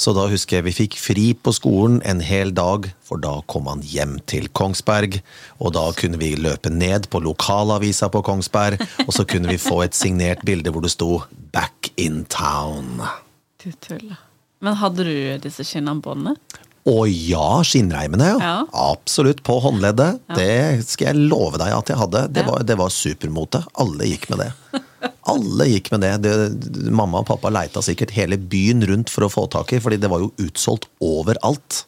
Så 0.00 0.12
da 0.14 0.26
husker 0.30 0.58
jeg 0.60 0.66
vi 0.68 0.74
fikk 0.76 0.96
fri 1.00 1.24
på 1.34 1.52
skolen 1.56 1.98
en 2.06 2.20
hel 2.24 2.52
dag, 2.54 2.86
for 3.02 3.18
da 3.22 3.40
kom 3.50 3.66
han 3.70 3.82
hjem 3.82 4.18
til 4.30 4.46
Kongsberg. 4.54 5.20
Og 5.58 5.72
da 5.74 5.88
kunne 5.98 6.20
vi 6.20 6.36
løpe 6.38 6.70
ned 6.70 7.08
på 7.10 7.20
lokalavisa 7.24 8.08
på 8.12 8.22
Kongsberg, 8.26 8.80
og 9.06 9.12
så 9.16 9.26
kunne 9.26 9.50
vi 9.50 9.58
få 9.60 9.82
et 9.84 9.98
signert 9.98 10.44
bilde 10.46 10.70
hvor 10.70 10.82
det 10.86 10.92
sto 10.94 11.22
'Back 11.52 11.90
in 11.96 12.24
town'. 12.30 13.02
Du 13.64 13.72
tuller. 13.82 14.16
Men 14.60 14.74
hadde 14.76 15.04
du 15.04 15.38
disse 15.42 15.64
skinnarmbåndene? 15.64 16.36
Å 16.88 17.04
ja, 17.08 17.60
skinnreimene, 17.62 18.24
ja. 18.24 18.38
Ja. 18.40 18.54
Absolutt. 18.92 19.42
På 19.44 19.58
håndleddet. 19.60 20.20
Det 20.34 20.84
skal 20.88 21.10
jeg 21.10 21.28
love 21.28 21.58
deg 21.60 21.74
at 21.76 21.88
jeg 21.92 21.96
hadde. 22.00 22.22
Det 22.32 22.42
Ja. 22.44 22.50
var, 22.50 22.62
det 22.64 22.76
var 22.78 22.88
supermote. 22.88 23.64
Alle 23.76 24.04
gikk 24.08 24.30
med 24.30 24.38
det. 24.46 24.80
Alle 25.30 25.66
gikk 25.70 25.90
med 25.94 26.00
det. 26.04 26.12
det. 26.24 26.90
Mamma 26.90 27.20
og 27.22 27.26
pappa 27.28 27.50
leita 27.52 27.82
sikkert 27.84 28.10
hele 28.16 28.36
byen 28.40 28.82
rundt 28.88 29.10
for 29.12 29.26
å 29.26 29.30
få 29.32 29.46
tak 29.52 29.72
i, 29.76 29.80
fordi 29.80 29.98
det 30.02 30.10
var 30.10 30.22
jo 30.24 30.32
utsolgt 30.42 30.88
overalt. 31.04 31.84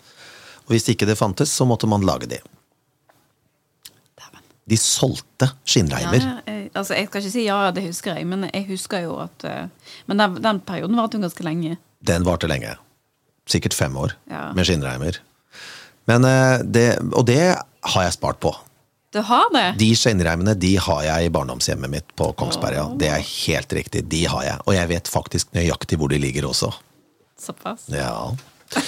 Og 0.66 0.74
hvis 0.76 0.88
ikke 0.92 1.08
det 1.08 1.18
fantes, 1.18 1.50
så 1.52 1.66
måtte 1.68 1.88
man 1.90 2.04
lage 2.06 2.28
de. 2.30 2.38
De 4.70 4.76
solgte 4.78 5.48
skinnreimer. 5.66 6.22
ja, 6.22 6.36
jeg, 6.46 6.68
altså, 6.78 6.94
jeg 6.94 7.08
skal 7.08 7.20
ikke 7.24 7.32
si 7.34 7.42
ja, 7.48 7.56
det 7.74 7.82
husker 7.88 8.14
jeg, 8.14 8.26
men 8.30 8.46
jeg 8.52 8.66
husker 8.68 9.02
jo 9.08 9.16
at 9.24 9.44
eh, 9.48 9.64
Men 10.06 10.22
den, 10.22 10.36
den 10.44 10.60
perioden 10.62 10.96
varte 11.00 11.18
jo 11.18 11.24
ganske 11.24 11.44
lenge. 11.44 11.76
Den 12.06 12.22
varte 12.24 12.46
lenge. 12.50 12.76
Sikkert 13.50 13.74
fem 13.74 13.96
år 13.98 14.14
Ja. 14.30 14.52
med 14.54 14.68
skinnreimer. 14.68 15.18
Men, 16.06 16.24
eh, 16.24 16.62
det, 16.62 16.86
og 17.12 17.26
det 17.26 17.40
har 17.58 18.06
jeg 18.06 18.14
spart 18.14 18.38
på. 18.42 18.54
Du 19.12 19.20
har 19.28 19.50
det? 19.52 19.66
De 19.80 19.90
skinnreimene 19.98 20.54
de 20.56 20.72
har 20.80 21.02
jeg 21.04 21.28
i 21.28 21.32
barndomshjemmet 21.34 21.92
mitt 21.92 22.14
på 22.16 22.30
Kongsberg. 22.38 22.78
Ja. 22.78 22.84
Det 22.96 23.10
er 23.12 23.24
helt 23.28 23.74
riktig. 23.76 24.06
De 24.08 24.22
har 24.24 24.46
jeg. 24.46 24.62
Og 24.64 24.76
jeg 24.76 24.88
vet 24.88 25.10
faktisk 25.12 25.52
nøyaktig 25.56 25.98
hvor 26.00 26.08
de 26.12 26.20
ligger 26.22 26.48
også. 26.48 26.72
Såpass. 27.40 27.90
Ja, 27.92 28.32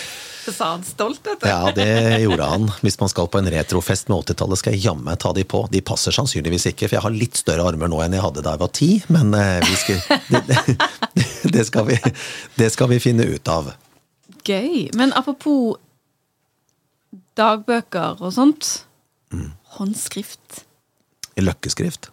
Det 0.44 0.52
sa 0.52 0.66
han 0.74 0.82
stolt, 0.84 1.24
vet 1.24 1.40
du. 1.40 1.46
ja 1.48 1.70
det 1.72 2.18
gjorde 2.20 2.44
han. 2.44 2.66
Hvis 2.84 2.98
man 3.00 3.08
skal 3.08 3.28
på 3.32 3.40
en 3.40 3.48
retrofest 3.48 4.10
med 4.12 4.18
80-tallet, 4.26 4.60
skal 4.60 4.74
jeg 4.76 4.84
jammen 4.84 5.16
ta 5.16 5.32
de 5.32 5.44
på. 5.48 5.62
De 5.72 5.80
passer 5.80 6.12
sannsynligvis 6.12 6.66
ikke, 6.68 6.88
for 6.88 6.98
jeg 6.98 7.04
har 7.06 7.14
litt 7.14 7.38
større 7.40 7.64
armer 7.70 7.88
nå 7.88 8.02
enn 8.04 8.16
jeg 8.16 8.24
hadde 8.24 8.44
da 8.44 8.52
jeg 8.52 8.60
var 8.60 8.72
ti. 8.76 8.90
Men 9.14 9.32
eh, 9.38 9.64
vi 9.64 9.78
skal, 9.80 10.02
det, 10.28 10.42
det, 11.16 11.26
det, 11.48 11.64
skal 11.64 11.88
vi, 11.88 11.96
det 12.60 12.68
skal 12.76 12.92
vi 12.92 13.00
finne 13.00 13.24
ut 13.24 13.48
av. 13.48 13.72
Gøy. 14.44 14.90
Men 15.00 15.16
apropos 15.16 15.78
dagbøker 17.40 18.20
og 18.20 18.36
sånt. 18.36 18.74
Mm. 19.32 19.48
Håndskrift. 19.76 20.64
Løkkeskrift. 21.40 22.10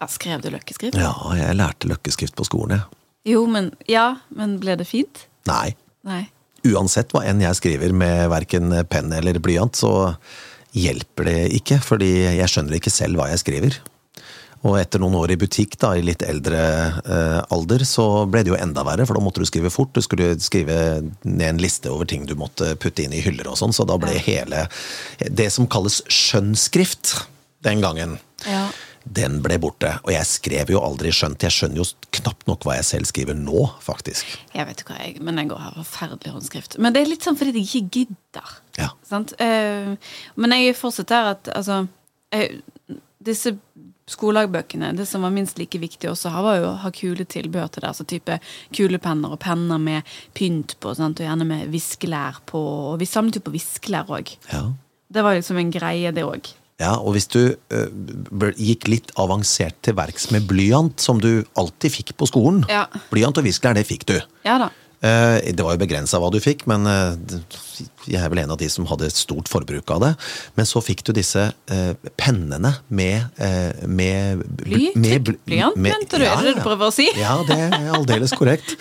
Ja, 0.00 0.08
skrev 0.12 0.42
du 0.44 0.50
løkkeskrift? 0.52 0.98
Ja, 1.00 1.12
jeg 1.38 1.56
lærte 1.56 1.88
løkkeskrift 1.88 2.36
på 2.36 2.44
skolen, 2.48 2.76
jeg. 2.78 3.02
Jo, 3.32 3.46
men 3.50 3.72
Ja, 3.90 4.16
men 4.34 4.58
ble 4.62 4.76
det 4.78 4.86
fint? 4.86 5.26
Nei. 5.48 5.74
Nei. 6.06 6.26
Uansett 6.66 7.12
hva 7.14 7.24
enn 7.26 7.40
jeg 7.42 7.58
skriver 7.58 7.94
med 7.94 8.28
verken 8.30 8.74
penn 8.90 9.12
eller 9.14 9.38
blyant, 9.42 9.78
så 9.78 10.14
hjelper 10.76 11.28
det 11.30 11.38
ikke, 11.60 11.78
fordi 11.82 12.10
jeg 12.36 12.50
skjønner 12.50 12.76
ikke 12.78 12.92
selv 12.92 13.20
hva 13.20 13.30
jeg 13.30 13.42
skriver. 13.42 13.78
Og 14.66 14.74
etter 14.80 14.98
noen 15.02 15.14
år 15.14 15.34
i 15.34 15.38
butikk, 15.38 15.76
da, 15.78 15.92
i 15.94 16.02
litt 16.02 16.24
eldre 16.26 16.58
eh, 17.06 17.40
alder, 17.54 17.84
så 17.86 18.06
ble 18.30 18.42
det 18.42 18.50
jo 18.50 18.58
enda 18.58 18.82
verre, 18.86 19.06
for 19.06 19.14
da 19.18 19.22
måtte 19.22 19.42
du 19.42 19.46
skrive 19.46 19.70
fort. 19.70 19.92
Du 19.94 20.02
skulle 20.02 20.32
skrive 20.42 20.76
ned 21.22 21.46
en 21.52 21.60
liste 21.62 21.92
over 21.92 22.08
ting 22.10 22.24
du 22.26 22.34
måtte 22.38 22.72
putte 22.82 23.04
inn 23.04 23.14
i 23.14 23.22
hyller 23.22 23.46
og 23.52 23.58
sånn, 23.60 23.74
så 23.76 23.86
da 23.86 23.98
ble 24.02 24.16
hele 24.26 24.64
Det 25.22 25.46
som 25.54 25.68
kalles 25.70 26.00
skjønnskrift 26.10 27.14
den 27.66 27.80
gangen, 27.84 28.18
Ja. 28.46 28.66
den 29.06 29.38
ble 29.42 29.56
borte. 29.62 29.92
Og 30.04 30.10
jeg 30.12 30.26
skrev 30.26 30.70
jo 30.74 30.80
aldri 30.82 31.10
skjønt. 31.14 31.42
Jeg 31.46 31.54
skjønner 31.54 31.80
jo 31.80 31.86
knapt 32.18 32.46
nok 32.50 32.66
hva 32.66 32.76
jeg 32.80 32.88
selv 32.90 33.06
skriver 33.10 33.38
nå, 33.38 33.68
faktisk. 33.82 34.26
Jeg 34.54 34.66
vet 34.68 34.82
ikke 34.82 34.94
hva 34.96 35.04
jeg 35.04 35.22
Men 35.22 35.38
jeg 35.38 35.48
går 35.52 35.62
her 35.62 35.76
forferdelig 35.78 36.32
håndskrift. 36.34 36.78
Men 36.82 36.92
det 36.92 37.02
er 37.04 37.10
litt 37.12 37.22
sånn 37.26 37.38
fordi 37.38 37.54
jeg 37.62 37.66
ikke 37.70 37.90
gidder. 38.00 38.56
Ja. 38.78 38.90
Sant? 39.08 39.32
Eh, 39.38 39.94
men 40.36 40.56
jeg 40.58 40.74
fortsetter 40.78 41.32
at 41.36 41.52
altså 41.54 41.84
eh, 42.34 42.58
Disse 43.26 43.56
skoledagbøkene, 44.10 44.92
det 44.94 45.06
som 45.10 45.24
var 45.26 45.32
minst 45.34 45.58
like 45.58 45.78
viktig 45.82 46.10
også, 46.12 46.30
her 46.30 46.44
var 46.46 46.58
jo 46.60 46.66
å 46.70 46.76
ha 46.84 46.90
kule 46.94 47.26
tilbehør 47.26 47.72
til 47.74 47.82
det. 47.82 47.90
Altså 47.90 48.06
type 48.06 48.38
kulepenner 48.76 49.34
og 49.34 49.40
penner 49.42 49.80
med 49.82 50.06
pynt 50.36 50.76
på, 50.82 50.94
sant? 50.94 51.18
og 51.18 51.26
gjerne 51.26 51.46
med 51.48 51.72
viskelær 51.72 52.38
på. 52.46 52.60
Og 52.92 53.00
vi 53.02 53.08
samlet 53.10 53.40
jo 53.40 53.46
på 53.48 53.56
viskelær 53.56 54.12
òg. 54.14 54.36
Ja. 54.52 54.68
Det 55.10 55.26
var 55.26 55.38
liksom 55.38 55.58
en 55.58 55.74
greie, 55.74 56.14
det 56.14 56.26
òg. 56.26 56.52
Ja, 56.76 56.92
og 57.00 57.14
hvis 57.16 57.26
du 57.32 57.40
uh, 57.72 58.48
gikk 58.60 58.86
litt 58.92 59.12
avansert 59.18 59.78
til 59.86 59.96
verks 59.96 60.28
med 60.34 60.44
blyant, 60.46 61.00
som 61.00 61.18
du 61.22 61.40
alltid 61.56 61.94
fikk 61.94 62.16
på 62.20 62.28
skolen 62.28 62.66
Ja. 62.68 62.84
Blyant 63.10 63.38
og 63.40 63.46
viskelær, 63.48 63.78
det 63.78 63.86
fikk 63.88 64.04
du. 64.10 64.18
Ja 64.46 64.58
da. 64.60 64.70
Eh, 65.00 65.52
Det 65.52 65.62
var 65.62 65.74
jo 65.76 65.80
begrensa 65.82 66.18
hva 66.22 66.30
du 66.32 66.38
fikk, 66.40 66.64
men 66.70 66.86
eh, 66.88 67.40
jeg 68.08 68.20
er 68.22 68.30
vel 68.32 68.40
en 68.44 68.54
av 68.54 68.58
de 68.60 68.68
som 68.72 68.86
hadde 68.88 69.08
et 69.10 69.16
stort 69.18 69.48
forbruk 69.52 69.90
av 69.92 70.00
det. 70.04 70.12
Men 70.56 70.68
så 70.68 70.80
fikk 70.84 71.02
du 71.06 71.12
disse 71.16 71.42
eh, 71.70 71.92
pennene 72.16 72.72
med, 72.88 73.26
eh, 73.36 73.84
med 73.86 74.44
Bly? 74.62 74.92
Blyant, 74.96 75.76
mente 75.76 76.20
du? 76.20 76.24
Er 76.24 76.40
det 76.40 76.48
det 76.52 76.56
du 76.60 76.64
prøver 76.64 76.88
å 76.88 76.94
si? 76.94 77.08
Ja, 77.26 77.36
det 77.46 77.58
er 77.68 77.90
aldeles 77.96 78.32
korrekt. 78.36 78.76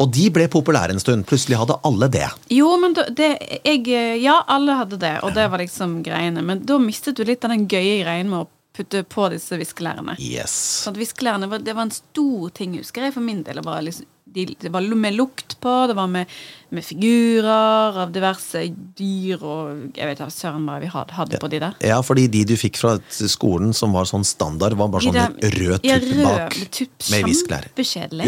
Og 0.00 0.08
de 0.14 0.28
ble 0.32 0.46
populære 0.50 0.94
en 0.96 1.02
stund. 1.02 1.26
Plutselig 1.28 1.58
hadde 1.60 1.76
alle 1.84 2.08
det. 2.12 2.26
Jo, 2.52 2.70
men 2.80 2.94
da, 2.96 3.04
det, 3.12 3.34
jeg, 3.66 3.84
ja, 4.22 4.38
alle 4.50 4.78
hadde 4.80 4.98
det, 5.02 5.18
og 5.26 5.34
det 5.36 5.44
var 5.52 5.60
liksom 5.60 6.00
greiene. 6.06 6.42
Men 6.46 6.64
da 6.66 6.78
mistet 6.80 7.18
du 7.20 7.26
litt 7.28 7.44
av 7.44 7.52
den 7.52 7.68
gøye 7.68 8.00
greien 8.00 8.30
med 8.32 8.46
å 8.46 8.48
putte 8.72 9.02
på 9.04 9.26
disse 9.34 9.58
viskelærene. 9.60 10.14
Yes. 10.16 10.54
Så 10.86 10.94
viskelærene 10.96 11.44
var, 11.50 11.60
det 11.60 11.74
var 11.76 11.90
en 11.90 11.92
stor 11.92 12.48
ting, 12.56 12.78
husker 12.80 13.04
jeg, 13.04 13.12
for 13.12 13.20
min 13.24 13.42
del. 13.44 13.60
Det 13.60 13.66
var, 13.68 13.82
liksom, 13.84 14.08
de, 14.34 14.44
det 14.60 14.70
var 14.72 14.80
med 14.96 15.14
lukt 15.14 15.56
på, 15.62 15.72
det 15.90 15.94
var 15.96 16.06
med, 16.10 16.26
med 16.72 16.84
figurer 16.84 17.98
av 18.04 18.12
diverse 18.14 18.62
dyr 18.98 19.42
og 19.42 19.92
Jeg 19.96 20.08
vet 20.08 20.18
ikke 20.20 20.30
søren 20.34 20.64
hva 20.68 20.78
vi 20.82 20.90
hadde, 20.92 21.12
hadde 21.16 21.38
på 21.42 21.50
de 21.52 21.60
der. 21.62 21.74
Ja, 21.84 22.00
fordi 22.02 22.26
de 22.32 22.44
du 22.48 22.54
fikk 22.56 22.76
fra 22.80 22.96
skolen 23.10 23.72
som 23.76 23.92
var 23.92 24.04
sånn 24.10 24.24
standard, 24.24 24.74
var 24.78 24.88
bare 24.88 25.04
De 25.04 25.12
sånn 25.12 25.20
der- 25.20 25.56
rød 25.58 25.80
tupp 25.82 26.08
rød 26.08 26.24
bak. 26.24 26.58
tupp, 26.70 27.10
Med 27.10 27.24
viskelær. 27.28 27.68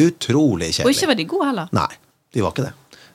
Utrolig 0.04 0.72
Og 0.84 0.90
ikke 0.92 1.06
var 1.06 1.14
de 1.14 1.24
gode 1.24 1.46
heller. 1.50 1.68
Nei, 1.72 1.88
de 2.32 2.40
var 2.44 2.52
ikke 2.52 2.66
det. 2.68 2.72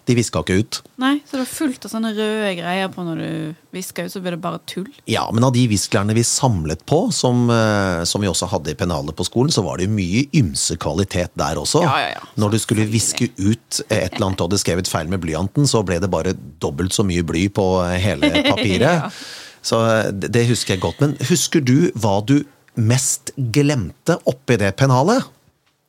De 0.09 0.15
viska 0.17 0.41
ikke 0.41 0.55
ut. 0.57 0.77
Nei, 0.97 1.19
Så 1.21 1.37
det 1.37 1.43
var 1.43 1.49
fullt 1.51 1.83
av 1.85 1.91
sånne 1.91 2.11
røde 2.17 2.53
greier 2.57 2.89
på 2.89 3.03
når 3.05 3.19
du 3.21 3.31
viska 3.75 4.07
ut, 4.07 4.13
så 4.13 4.21
ble 4.23 4.33
det 4.33 4.39
bare 4.41 4.57
tull. 4.69 4.87
Ja, 5.09 5.27
men 5.29 5.45
av 5.45 5.53
de 5.53 5.67
visklærne 5.69 6.15
vi 6.17 6.23
samlet 6.25 6.81
på, 6.89 7.03
som, 7.13 7.43
eh, 7.53 8.01
som 8.09 8.23
vi 8.23 8.31
også 8.31 8.49
hadde 8.49 8.73
i 8.73 8.77
pennalet 8.79 9.13
på 9.13 9.27
skolen, 9.27 9.53
så 9.53 9.61
var 9.65 9.77
det 9.77 9.89
mye 9.93 10.25
ymse 10.33 10.79
kvalitet 10.81 11.37
der 11.37 11.61
også. 11.61 11.83
Ja, 11.85 11.93
ja, 12.01 12.09
ja. 12.15 12.25
Når 12.41 12.55
du 12.55 12.59
skulle 12.63 12.87
viske 12.89 13.29
ut 13.37 13.83
et 13.85 14.15
eller 14.15 14.31
annet 14.31 14.41
du 14.41 14.47
hadde 14.47 14.61
skrevet 14.63 14.89
feil 14.89 15.11
med 15.13 15.21
blyanten, 15.21 15.69
så 15.69 15.83
ble 15.85 15.99
det 16.01 16.09
bare 16.09 16.33
dobbelt 16.63 16.95
så 16.95 17.05
mye 17.05 17.21
bly 17.21 17.45
på 17.53 17.69
hele 18.01 18.33
papiret. 18.49 19.13
Så 19.61 19.83
eh, 19.85 20.09
det 20.09 20.33
det 20.33 20.47
husker 20.49 20.73
jeg 20.73 20.87
godt. 20.87 21.03
Men 21.05 21.17
husker 21.29 21.61
du 21.61 21.91
hva 21.93 22.17
du 22.25 22.39
mest 22.79 23.29
glemte 23.37 24.17
oppi 24.29 24.57
det 24.57 24.73
pennalet? 24.79 25.21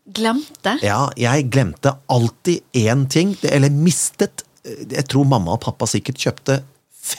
Glemte. 0.06 0.76
Ja, 0.82 1.08
jeg 1.16 1.50
glemte 1.52 1.92
alltid 2.10 2.62
én 2.74 3.06
ting, 3.12 3.36
eller 3.44 3.70
mistet 3.70 4.44
Jeg 4.64 5.06
tror 5.08 5.24
mamma 5.24 5.54
og 5.56 5.60
pappa 5.64 5.86
sikkert 5.88 6.18
kjøpte 6.20 6.58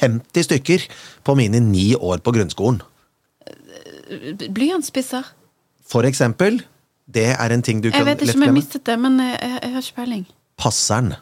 50 0.01 0.45
stykker 0.45 0.83
på 1.25 1.33
mine 1.35 1.59
ni 1.59 1.95
år 1.95 2.19
på 2.21 2.31
grunnskolen. 2.35 2.81
Blyantspisser. 4.53 5.25
For 5.87 6.05
eksempel. 6.07 6.61
Det 7.11 7.25
er 7.33 7.51
en 7.51 7.63
ting 7.65 7.81
du 7.83 7.89
Jeg 7.89 7.97
kan 7.97 8.05
vet 8.07 8.21
ikke 8.21 8.35
om 8.37 8.43
jeg 8.45 8.51
glemme. 8.51 8.59
mistet 8.61 8.85
det, 8.87 8.97
men 9.01 9.17
jeg, 9.19 9.37
jeg, 9.41 9.59
jeg 9.63 9.71
har 9.73 9.81
ikke 9.81 9.95
peiling. 9.97 10.25
Passeren. 10.61 11.13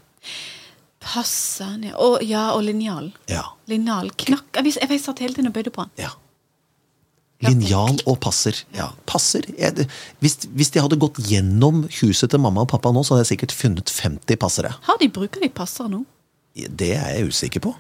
Passeren, 1.02 1.84
ja. 1.88 1.96
Og, 1.98 2.20
ja, 2.28 2.50
og 2.54 2.64
linjalen. 2.68 3.14
Ja. 3.32 3.46
Linjal 3.72 4.12
knakk 4.20 4.60
Jeg, 4.60 4.76
jeg, 4.76 4.90
jeg 4.92 5.02
satt 5.02 5.24
hele 5.24 5.34
tiden 5.34 5.50
og 5.50 5.56
bøyde 5.56 5.72
på 5.74 5.88
den. 5.88 5.96
ja. 6.06 6.12
Linjal 7.46 8.02
og 8.10 8.18
passer. 8.20 8.58
Ja, 8.76 8.90
passer. 9.08 9.46
Jeg, 9.56 9.86
hvis, 10.20 10.36
hvis 10.52 10.74
de 10.76 10.82
hadde 10.84 10.98
gått 11.00 11.22
gjennom 11.24 11.86
huset 12.02 12.34
til 12.34 12.42
mamma 12.44 12.66
og 12.66 12.72
pappa 12.74 12.92
nå, 12.92 13.04
så 13.08 13.16
hadde 13.16 13.24
jeg 13.28 13.34
sikkert 13.38 13.56
funnet 13.56 13.94
50 13.96 14.40
passere. 14.42 14.74
Har 14.90 15.00
de 15.00 15.08
Bruker 15.16 15.46
de 15.46 15.50
passere 15.56 15.88
nå? 15.94 16.02
Det 16.56 16.92
er 16.98 17.14
jeg 17.16 17.30
usikker 17.32 17.64
på. 17.64 17.72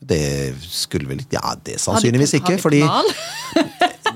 Det 0.00 0.54
skulle 0.70 1.10
vel 1.10 1.18
Ja, 1.34 1.42
det 1.58 1.74
Har 1.74 1.76
de- 1.76 1.78
sannsynligvis 1.82 2.32
har 2.32 2.40
ikke, 2.40 2.56
de 2.56 2.62
fordi? 2.62 2.82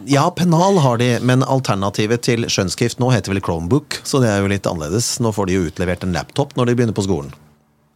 Ja, 0.06 0.26
pennal 0.36 0.76
har 0.84 0.98
de, 1.00 1.06
men 1.24 1.42
alternativet 1.48 2.20
til 2.26 2.44
skjønnskrift 2.52 2.98
nå 3.00 3.08
heter 3.12 3.32
vel 3.32 3.40
Chromebook, 3.44 4.00
så 4.04 4.20
det 4.20 4.28
er 4.28 4.42
jo 4.42 4.50
litt 4.52 4.66
annerledes. 4.68 5.14
Nå 5.24 5.30
får 5.32 5.48
de 5.48 5.54
jo 5.56 5.66
utlevert 5.70 6.04
en 6.04 6.12
laptop 6.12 6.52
når 6.58 6.68
de 6.70 6.74
begynner 6.76 6.96
på 6.96 7.04
skolen. 7.06 7.30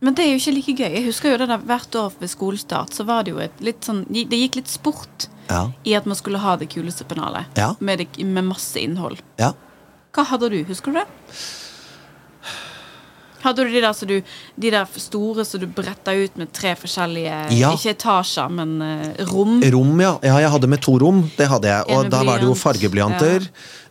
Men 0.01 0.15
det 0.17 0.25
er 0.25 0.31
jo 0.33 0.39
ikke 0.41 0.55
like 0.57 0.75
gøy. 0.79 0.93
Jeg 0.95 1.05
husker 1.09 1.33
jo 1.35 1.41
det 1.43 1.49
der 1.51 1.65
Hvert 1.69 1.97
år 2.01 2.13
ved 2.21 2.31
skolestart 2.33 2.95
så 2.97 3.05
var 3.09 3.27
det 3.27 3.35
jo 3.35 3.41
et 3.43 3.61
litt 3.67 3.83
sånn 3.85 4.05
Det 4.09 4.39
gikk 4.41 4.61
litt 4.61 4.71
sport 4.71 5.27
Ja. 5.49 5.71
i 5.85 5.95
at 5.97 6.07
man 6.07 6.17
skulle 6.19 6.41
ha 6.43 6.57
det 6.61 6.69
kuleste 6.73 7.07
pennalet. 7.09 7.49
Ja. 7.57 7.75
Med, 7.81 8.05
med 8.19 8.45
masse 8.45 8.81
innhold. 8.81 9.23
Ja. 9.41 9.55
Hva 10.15 10.25
hadde 10.33 10.51
du? 10.53 10.61
Husker 10.69 10.93
du 10.93 11.01
det? 11.01 11.07
Hadde 13.39 13.65
du 13.65 13.71
de 13.71 13.81
der, 13.81 13.93
så 13.95 14.07
du, 14.09 14.17
de 14.59 14.71
der 14.75 14.87
store 14.99 15.45
som 15.47 15.63
du 15.63 15.69
bretta 15.71 16.13
ut 16.17 16.37
med 16.41 16.51
tre 16.53 16.75
forskjellige 16.79 17.37
Ja. 17.55 17.71
Ikke 17.77 17.93
etasjer, 17.95 18.51
men 18.51 18.81
eh, 18.83 19.25
rom? 19.31 19.61
Rom, 19.63 19.93
ja. 20.03 20.17
ja. 20.27 20.39
Jeg 20.43 20.53
hadde 20.57 20.71
med 20.71 20.83
to 20.83 20.97
rom. 20.99 21.23
Det 21.39 21.47
hadde 21.51 21.71
jeg. 21.71 21.87
Og 21.95 22.11
da 22.11 22.25
var 22.25 22.43
det 22.43 22.49
jo 22.49 22.55
blyant. 22.55 22.65
fargeblyanter. 22.65 23.49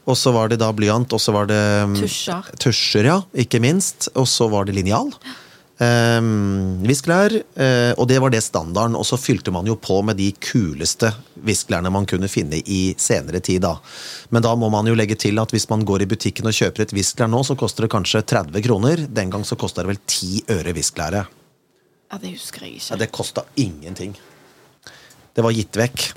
Og 0.08 0.16
så 0.20 0.32
var 0.36 0.52
det 0.52 0.60
da 0.62 0.70
blyant, 0.76 1.12
og 1.16 1.20
så 1.20 1.34
var 1.36 1.50
det 1.50 1.60
mm, 1.88 1.98
Tusjer. 2.00 2.52
Tusjer, 2.64 3.10
ja. 3.12 3.18
Ikke 3.36 3.60
minst. 3.64 4.10
Og 4.16 4.28
så 4.32 4.48
var 4.52 4.68
det 4.68 4.76
linjal. 4.78 5.12
Um, 5.78 6.80
viskelær. 6.82 7.36
eh, 7.56 7.92
og 8.02 8.08
det 8.10 8.18
var 8.20 8.32
det 8.34 8.42
standarden. 8.42 8.96
Og 8.98 9.06
så 9.06 9.18
fylte 9.18 9.52
man 9.54 9.68
jo 9.70 9.76
på 9.78 10.00
med 10.04 10.18
de 10.18 10.32
kuleste 10.42 11.12
visklærne 11.46 11.92
man 11.94 12.06
kunne 12.10 12.28
finne 12.28 12.58
i 12.66 12.96
senere 12.98 13.40
tid, 13.40 13.62
da. 13.62 13.76
Men 14.34 14.42
da 14.42 14.56
må 14.56 14.70
man 14.74 14.88
jo 14.90 14.96
legge 14.98 15.16
til 15.16 15.38
at 15.40 15.52
hvis 15.54 15.70
man 15.70 15.86
går 15.86 16.02
i 16.02 16.10
butikken 16.10 16.50
og 16.50 16.54
kjøper 16.58 16.82
et 16.88 16.94
visklær 16.98 17.30
nå, 17.30 17.44
så 17.46 17.56
koster 17.56 17.86
det 17.86 17.92
kanskje 17.94 18.24
30 18.26 18.64
kroner. 18.66 19.06
Den 19.08 19.30
gang 19.30 19.46
så 19.46 19.56
kosta 19.60 19.84
det 19.86 19.92
vel 19.94 20.02
10 20.08 20.46
øre 20.58 20.74
viskelæret. 20.74 21.28
Ja, 22.12 22.18
det 22.18 22.32
husker 22.34 22.64
jeg 22.66 22.80
ikke. 22.80 22.90
Ja, 22.94 22.98
det 23.04 23.12
kosta 23.12 23.44
ingenting. 23.60 24.16
Det 25.36 25.44
var 25.46 25.54
gitt 25.54 25.78
vekk. 25.78 26.08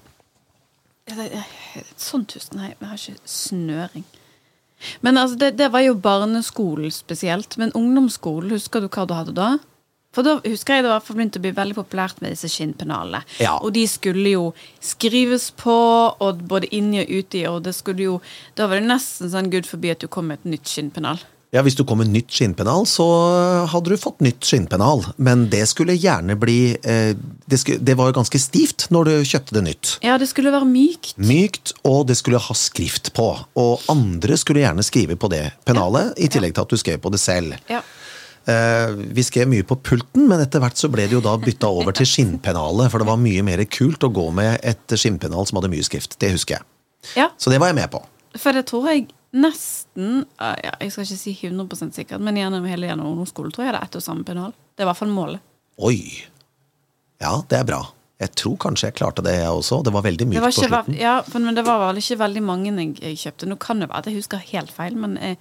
Ja, 1.10 1.16
det, 1.18 1.28
det- 1.34 1.84
sånn 2.00 2.24
tusen, 2.24 2.56
nei, 2.56 2.72
vi 2.80 2.86
har 2.86 2.96
ikke 2.96 3.20
snøring. 3.28 4.04
Men 5.00 5.20
altså, 5.20 5.38
det, 5.40 5.54
det 5.60 5.70
var 5.72 5.84
jo 5.84 5.96
barneskolen 5.98 6.92
spesielt. 6.94 7.56
Men 7.60 7.74
ungdomsskolen, 7.78 8.54
husker 8.54 8.84
du 8.84 8.88
hva 8.88 9.06
du 9.06 9.16
hadde 9.16 9.36
da? 9.36 9.50
For 10.10 10.26
da 10.26 10.40
husker 10.42 10.74
jeg 10.80 10.84
det 10.84 10.90
var 10.90 11.04
begynte 11.06 11.38
å 11.38 11.44
bli 11.44 11.52
veldig 11.54 11.76
populært 11.76 12.18
med 12.22 12.34
disse 12.34 12.50
skinnpennalene. 12.50 13.20
Ja. 13.38 13.54
Og 13.62 13.76
de 13.76 13.84
skulle 13.86 14.32
jo 14.32 14.48
skrives 14.82 15.50
på, 15.54 15.76
og 16.18 16.42
både 16.50 16.70
inni 16.74 17.04
og 17.04 17.12
uti, 17.20 17.44
og 17.46 17.62
det 17.66 17.76
skulle 17.78 18.08
jo 18.08 18.16
Da 18.58 18.66
var 18.66 18.80
det 18.80 18.90
nesten 18.90 19.30
sånn 19.30 19.52
gud 19.52 19.68
forbi 19.70 19.92
at 19.94 20.02
du 20.02 20.08
kom 20.10 20.30
med 20.30 20.40
et 20.40 20.56
nytt 20.56 20.70
skinnpennal. 20.70 21.22
Ja, 21.50 21.64
Hvis 21.66 21.74
du 21.74 21.82
kom 21.82 21.98
med 21.98 22.12
nytt 22.14 22.30
skinnpennal, 22.30 22.84
så 22.86 23.04
hadde 23.72 23.90
du 23.90 23.98
fått 23.98 24.20
nytt 24.22 24.46
skinnpennal. 24.46 25.02
Men 25.18 25.48
det 25.50 25.64
skulle 25.66 25.96
gjerne 25.98 26.36
bli 26.38 26.76
eh, 26.78 27.16
det, 27.50 27.58
skulle, 27.58 27.82
det 27.82 27.96
var 27.98 28.12
jo 28.12 28.20
ganske 28.20 28.38
stivt 28.38 28.86
når 28.94 29.08
du 29.08 29.14
kjøpte 29.26 29.56
det 29.58 29.64
nytt. 29.66 29.96
Ja, 30.06 30.14
det 30.22 30.28
skulle 30.30 30.52
være 30.54 30.68
mykt. 30.70 31.16
Mykt, 31.18 31.74
og 31.82 32.04
det 32.06 32.20
skulle 32.20 32.38
ha 32.38 32.54
skrift 32.54 33.10
på. 33.18 33.32
Og 33.58 33.90
andre 33.90 34.38
skulle 34.38 34.62
gjerne 34.62 34.86
skrive 34.86 35.18
på 35.18 35.32
det 35.34 35.48
pennalet, 35.66 36.14
i 36.22 36.30
tillegg 36.30 36.54
til 36.54 36.68
at 36.68 36.70
du 36.70 36.78
skrev 36.78 37.02
på 37.02 37.10
det 37.10 37.22
selv. 37.22 37.58
Ja. 37.72 37.82
Eh, 38.46 38.94
vi 39.10 39.26
skrev 39.26 39.50
mye 39.50 39.66
på 39.66 39.80
pulten, 39.90 40.30
men 40.30 40.46
etter 40.46 40.62
hvert 40.62 40.78
så 40.78 40.88
ble 40.92 41.10
det 41.10 41.18
jo 41.18 41.24
da 41.26 41.34
bytta 41.34 41.66
over 41.66 41.98
til 41.98 42.06
skinnpennalet. 42.08 42.94
For 42.94 43.02
det 43.02 43.10
var 43.10 43.18
mye 43.20 43.42
mer 43.50 43.66
kult 43.66 44.06
å 44.06 44.14
gå 44.14 44.30
med 44.38 44.62
et 44.62 44.94
skinnpennal 44.94 45.50
som 45.50 45.58
hadde 45.58 45.74
mye 45.74 45.86
skrift. 45.86 46.14
Det 46.22 46.30
husker 46.38 46.60
jeg. 46.60 46.68
ja. 47.18 47.32
Så 47.42 47.50
det 47.50 47.58
var 47.58 47.74
jeg 47.74 47.82
med 47.82 47.90
på. 47.90 48.06
For 48.38 48.54
det 48.54 48.68
tror 48.70 48.86
jeg 48.92 49.08
nesten 49.36 50.24
ja, 50.40 50.72
Jeg 50.80 50.92
skal 50.92 51.04
ikke 51.06 51.18
si 51.20 51.34
100% 51.46 51.96
sikkert, 51.96 52.20
men 52.24 52.38
gjennom 52.40 52.66
hele 52.66 52.88
gjennom 52.90 53.12
ungdomsskolen 53.12 53.52
tror 53.54 53.66
jeg 53.68 53.74
det 53.76 53.80
er 53.80 53.86
ett 53.88 53.98
og 54.00 54.04
samme 54.04 54.26
pennal. 54.26 54.52
Det 54.74 54.82
er 54.82 54.88
i 54.88 54.90
hvert 54.90 55.00
fall 55.00 55.12
målet. 55.14 55.42
Oi! 55.80 55.96
Ja, 57.20 57.36
det 57.48 57.58
er 57.60 57.66
bra. 57.68 57.80
Jeg 58.20 58.34
tror 58.36 58.56
kanskje 58.60 58.90
jeg 58.90 58.96
klarte 58.98 59.22
det, 59.24 59.34
jeg 59.40 59.48
også. 59.48 59.82
Det 59.84 59.92
var 59.94 60.04
veldig 60.04 60.26
mykt 60.28 60.42
var 60.44 60.52
på 60.52 60.64
slutten. 60.66 60.96
ja, 61.00 61.18
men 61.36 61.56
det 61.56 61.64
var 61.64 61.78
vel 61.86 62.00
ikke 62.02 62.18
veldig 62.20 62.42
mange 62.44 62.72
jeg, 62.74 62.96
jeg 63.00 63.20
kjøpte. 63.22 63.48
Nå 63.48 63.56
kan 63.60 63.80
det 63.80 63.88
være 63.88 64.02
at 64.04 64.08
jeg 64.10 64.18
husker 64.20 64.42
helt 64.50 64.72
feil, 64.76 64.96
men 65.00 65.16
jeg, 65.20 65.38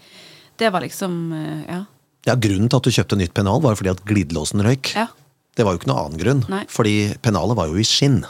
det 0.59 0.71
var 0.75 0.85
liksom 0.85 1.17
eh, 1.35 1.63
Ja. 1.69 1.85
Ja, 2.27 2.33
Grunnen 2.35 2.67
til 2.67 2.75
at 2.77 2.83
du 2.83 2.91
kjøpte 2.91 3.15
nytt 3.15 3.31
pennal, 3.33 3.61
var 3.63 3.77
fordi 3.79 3.93
at 3.93 4.01
glidelåsen 4.07 4.61
røyk. 4.65 4.93
ja. 4.95 5.07
Det 5.57 5.65
var 5.65 5.73
jo 5.75 5.79
ikke 5.81 5.89
noen 5.89 5.99
annen 6.05 6.19
grunn, 6.21 6.41
Nei. 6.47 6.61
fordi 6.71 6.91
pennalet 7.19 7.57
var 7.57 7.67
jo 7.67 7.79
i 7.81 7.83
skinn. 7.83 8.21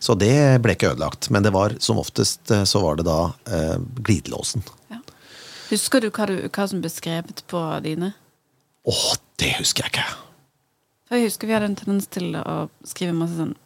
Så 0.00 0.14
det 0.16 0.60
ble 0.64 0.72
ikke 0.72 0.92
ødelagt. 0.94 1.26
Men 1.34 1.44
det 1.44 1.50
var 1.52 1.74
som 1.84 1.98
oftest 2.00 2.48
eh, 2.54 2.62
så 2.68 2.80
var 2.80 2.96
det 2.96 3.04
da 3.04 3.16
eh, 3.44 3.74
glidelåsen. 4.06 4.62
Ja. 5.72 5.78
Husker 5.78 6.04
du 6.04 6.10
hva, 6.12 6.26
du 6.28 6.36
hva 6.52 6.66
som 6.68 6.82
ble 6.84 6.90
skrevet 6.92 7.42
på 7.48 7.62
dine? 7.84 8.12
Å, 8.84 8.94
det 9.40 9.54
husker 9.56 9.86
jeg 9.86 9.94
ikke! 9.94 10.06
For 11.08 11.20
jeg 11.20 11.30
husker 11.30 11.48
vi 11.48 11.56
hadde 11.56 11.70
en 11.70 11.78
tendens 11.78 12.08
til 12.12 12.36
å 12.36 12.56
skrive 12.88 13.16
masse 13.16 13.38
sånn 13.40 13.56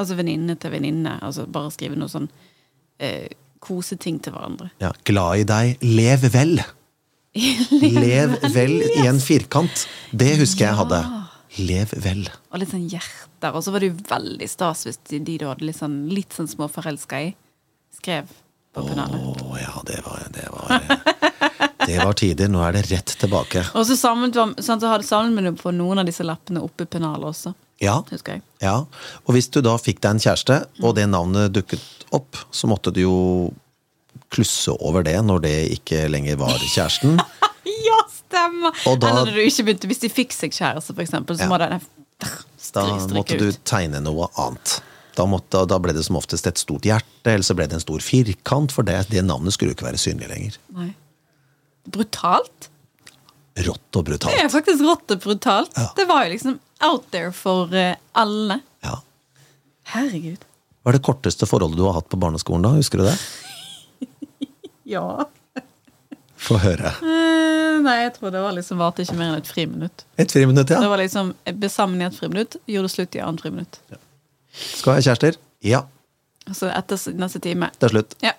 Altså 0.00 0.14
venninne 0.16 0.54
til 0.56 0.72
venninne. 0.72 1.18
Altså 1.20 1.44
bare 1.44 1.68
skrive 1.74 1.98
noe 2.00 2.08
sånn 2.08 2.30
eh, 3.04 3.26
koseting 3.60 4.16
til 4.24 4.32
hverandre. 4.32 4.70
Ja, 4.80 4.94
Glad 5.04 5.42
i 5.42 5.44
deg, 5.50 5.82
lev 5.84 6.24
vel! 6.32 6.54
Lev 8.00 8.32
vel 8.54 8.72
i 8.88 9.04
en 9.04 9.20
firkant. 9.20 9.84
Det 10.10 10.32
husker 10.40 10.70
jeg 10.70 10.78
hadde. 10.80 11.02
Lev 11.60 11.92
vel. 12.02 12.24
Og 12.48 12.62
litt 12.62 12.72
sånn 12.72 12.88
hjerter. 12.88 13.52
Og 13.52 13.60
så 13.62 13.74
var 13.74 13.84
det 13.84 13.92
jo 13.92 14.00
veldig 14.08 14.48
stas 14.50 14.86
hvis 14.88 14.98
de, 15.12 15.20
du 15.28 15.44
hadde 15.46 15.68
litt 15.68 15.78
sånn, 15.78 16.00
litt 16.10 16.32
sånn 16.34 16.48
småforelska 16.50 17.20
i, 17.28 17.34
skrev 18.00 18.32
på 18.72 18.88
pennalet. 18.88 19.44
Å 19.44 19.60
ja, 19.60 19.76
det 19.86 20.00
var, 20.06 20.26
det 20.34 20.48
var 20.56 21.19
Det 21.90 22.04
var 22.04 22.16
tider. 22.18 22.48
Nå 22.52 22.62
er 22.66 22.72
det 22.78 22.84
rett 22.90 23.14
tilbake. 23.20 23.64
Og 23.74 23.86
så 23.88 23.96
samlet 23.98 24.34
sånn, 24.38 24.54
så 24.62 24.78
hadde 24.90 25.06
samlet 25.08 25.44
vi 25.50 25.52
på 25.62 25.72
noen 25.74 25.98
av 26.02 26.06
disse 26.08 26.24
lappene 26.26 26.62
oppi 26.64 26.86
pennalet 26.86 27.26
også. 27.32 27.54
Ja, 27.80 28.02
Husker 28.10 28.34
jeg. 28.36 28.42
ja. 28.60 28.74
Og 29.24 29.32
hvis 29.34 29.48
du 29.50 29.62
da 29.64 29.72
fikk 29.80 30.02
deg 30.04 30.10
en 30.18 30.20
kjæreste, 30.20 30.58
og 30.84 30.94
det 30.98 31.06
navnet 31.08 31.52
dukket 31.56 31.80
opp, 32.12 32.36
så 32.52 32.68
måtte 32.68 32.92
du 32.92 33.00
jo 33.06 33.14
klusse 34.30 34.74
over 34.84 35.02
det 35.06 35.16
når 35.24 35.40
det 35.46 35.54
ikke 35.78 36.04
lenger 36.12 36.36
var 36.40 36.58
kjæresten. 36.60 37.18
Ja, 37.80 37.96
stemmer! 38.12 38.72
Og 38.88 38.98
da- 39.00 39.08
Eller 39.10 39.26
når 39.30 39.34
du 39.36 39.40
ikke 39.44 39.64
begynte, 39.66 39.88
hvis 39.90 40.00
de 40.02 40.08
fikk 40.12 40.32
seg 40.32 40.52
kjæreste, 40.52 40.94
for 40.94 41.02
eksempel, 41.02 41.36
så 41.36 41.44
Ja. 41.44 41.48
må 41.48 41.58
det 41.58 41.80
Da 42.72 42.84
måtte 43.14 43.36
du 43.38 43.52
tegne 43.64 44.00
noe 44.04 44.28
annet. 44.36 44.80
Da, 45.16 45.24
måtte, 45.26 45.66
da 45.68 45.78
ble 45.78 45.92
det 45.92 46.04
som 46.06 46.16
oftest 46.16 46.46
et 46.46 46.56
stort 46.60 46.82
hjerte, 46.86 47.26
eller 47.26 47.42
så 47.44 47.54
ble 47.56 47.66
det 47.66 47.74
en 47.74 47.80
stor 47.84 47.98
firkant, 48.04 48.72
for 48.72 48.82
det, 48.86 49.08
det 49.10 49.24
navnet 49.24 49.52
skulle 49.52 49.72
jo 49.72 49.76
ikke 49.76 49.88
være 49.90 50.00
synlig 50.00 50.28
lenger. 50.30 50.56
Nei. 50.76 50.94
Brutalt? 51.90 52.68
Rått 53.60 53.96
og 53.98 54.04
brutalt. 54.06 54.32
Det 54.32 54.44
er 54.44 54.50
faktisk 54.52 54.84
rått 54.86 55.10
og 55.16 55.20
brutalt. 55.24 55.74
Ja. 55.76 55.88
Det 55.96 56.06
var 56.08 56.24
jo 56.26 56.32
liksom 56.36 56.58
out 56.86 57.08
there 57.12 57.32
for 57.36 57.74
eh, 57.76 57.96
alle. 58.16 58.60
Ja. 58.86 59.00
Herregud. 59.92 60.46
Hva 60.80 60.92
er 60.94 60.96
det 60.96 61.02
korteste 61.04 61.48
forholdet 61.50 61.76
du 61.76 61.84
har 61.84 61.98
hatt 61.98 62.08
på 62.08 62.16
barneskolen 62.22 62.64
da? 62.64 62.70
Husker 62.78 63.02
du 63.02 63.08
det? 63.10 63.16
Ja. 64.90 65.04
Få 66.40 66.56
høre. 66.58 66.90
Eh, 67.04 67.76
nei, 67.84 67.92
jeg 68.00 68.14
tror 68.16 68.32
det 68.34 68.40
var 68.42 68.54
liksom 68.56 68.80
varte 68.80 69.04
ikke 69.04 69.14
mer 69.14 69.28
enn 69.28 69.36
et 69.38 69.46
friminutt. 69.50 70.02
Et 70.18 70.32
friminutt, 70.32 70.66
Det 70.66 70.80
ja. 70.80 70.88
var 70.90 70.98
liksom 70.98 71.30
ble 71.60 71.68
sammen 71.70 72.00
i 72.02 72.06
et 72.08 72.16
friminutt, 72.16 72.56
gjorde 72.66 72.90
slutt 72.90 73.14
i 73.14 73.20
annet 73.22 73.44
friminutt. 73.44 73.78
Skal 74.50 74.96
jeg 74.96 74.98
ha 74.98 75.04
kjærester? 75.12 75.38
Ja. 75.62 75.82
Og 76.50 76.56
så 76.58 76.72
etter 76.74 76.98
neste 77.20 77.38
time 77.44 77.68
Det 77.78 77.86
er 77.86 77.94
slutt. 77.94 78.16
ja. 78.24 78.32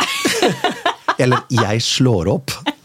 Eller 1.24 1.46
jeg 1.54 1.84
slår 1.86 2.28
opp. 2.34 2.52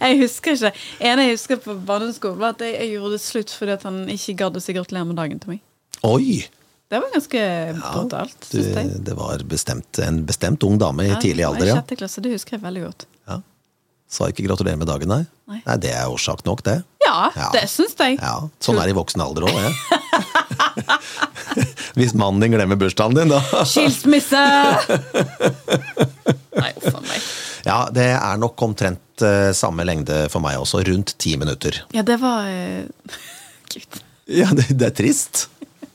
Jeg 0.00 0.18
husker 0.22 0.50
ikke. 0.56 0.72
En 1.00 1.18
jeg 1.22 1.30
husker 1.36 1.56
på 1.64 1.72
barneskolen, 1.88 2.38
var 2.40 2.50
at 2.56 2.60
jeg, 2.66 2.72
jeg 2.80 2.88
gjorde 2.96 3.12
det 3.16 3.22
slutt 3.24 3.50
fordi 3.58 3.72
han 3.84 3.96
ikke 4.16 4.34
gadd 4.42 4.54
å 4.58 4.60
si 4.64 4.70
gratulerer 4.76 5.06
med 5.08 5.16
dagen 5.20 5.38
til 5.42 5.48
meg. 5.54 5.60
Oi! 6.08 6.32
Det 6.92 6.98
var 7.00 7.08
ganske 7.14 7.40
brutalt, 7.78 8.36
Du, 8.50 8.58
syns 8.58 8.74
jeg. 8.76 8.86
det 9.06 9.14
var 9.16 9.36
bestemt, 9.48 9.92
en 10.04 10.16
bestemt 10.28 10.60
ung 10.68 10.76
dame 10.82 11.00
i 11.06 11.08
Ja, 11.14 11.18
tidlig 11.22 11.44
alder, 11.48 11.64
ja. 11.64 11.66
I 11.66 11.66
ja. 11.72 11.76
sjette 11.80 11.96
klasse, 11.96 12.20
det 12.20 12.30
husker 12.34 12.52
jeg 12.58 12.62
veldig 12.66 12.82
godt. 12.84 13.02
ja. 13.30 13.36
Sa 14.12 14.26
ikke 14.28 14.44
gratulerer 14.44 14.76
med 14.76 14.84
dagen, 14.90 15.08
nei? 15.08 15.22
Nei. 15.48 15.62
Nei, 15.64 15.76
Det 15.80 15.88
er 15.96 16.04
årsak 16.12 16.42
nok, 16.44 16.60
det. 16.66 16.82
Ja, 17.06 17.30
Ja. 17.32 17.46
det 17.54 17.62
syns 17.72 17.94
jeg. 17.96 18.18
Ja, 18.20 18.34
Sånn 18.60 18.76
er 18.76 18.84
det 18.84 18.92
i 18.92 18.98
voksen 18.98 19.24
alder 19.24 19.42
òg, 19.48 19.56
det. 19.56 19.72
Hvis 21.96 22.12
mannen 22.16 22.40
din 22.44 22.52
glemmer 22.52 22.76
bursdagen 22.80 23.16
din, 23.16 23.32
da. 23.32 23.40
Skilsmisse! 23.68 24.42
Nei, 26.60 26.72
uff 26.76 26.94
a 26.94 27.00
meg. 27.06 27.20
Ja, 27.64 27.78
det 27.94 28.04
er 28.18 28.36
nok 28.42 28.60
omtrent 28.68 29.00
eh, 29.26 29.52
samme 29.56 29.84
lengde 29.86 30.26
for 30.32 30.44
meg 30.44 30.60
også. 30.60 30.82
Rundt 30.88 31.14
ti 31.22 31.36
minutter. 31.40 31.82
Ja, 31.94 32.04
det 32.06 32.18
var 32.22 32.48
eh, 32.48 32.84
Gud. 33.72 34.00
Ja, 34.32 34.50
det, 34.56 34.68
det 34.78 34.90
er 34.90 34.96
trist. 34.96 35.46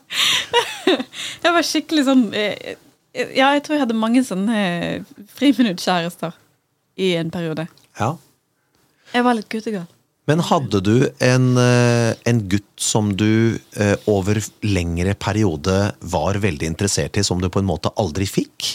Jeg 1.43 1.51
var 1.51 1.65
skikkelig 1.67 2.05
sånn 2.07 2.21
eh, 2.37 2.77
Ja, 3.35 3.49
jeg 3.55 3.63
tror 3.65 3.75
jeg 3.75 3.81
hadde 3.81 3.95
mange 3.97 4.21
sånne 4.23 4.59
friminuttkjærester 5.35 6.35
i 7.01 7.09
en 7.19 7.31
periode. 7.33 7.65
Ja. 7.99 8.13
Jeg 9.11 9.25
var 9.25 9.35
litt 9.35 9.49
guttegal. 9.51 9.87
Men 10.29 10.43
hadde 10.45 10.79
du 10.85 10.93
en, 11.23 11.47
en 11.57 12.41
gutt 12.51 12.83
som 12.83 13.09
du 13.17 13.57
over 14.11 14.39
lengre 14.67 15.15
periode 15.17 15.77
var 16.13 16.39
veldig 16.43 16.69
interessert 16.69 17.17
i, 17.17 17.23
som 17.25 17.41
du 17.41 17.49
på 17.49 17.63
en 17.63 17.69
måte 17.69 17.93
aldri 17.97 18.27
fikk? 18.29 18.69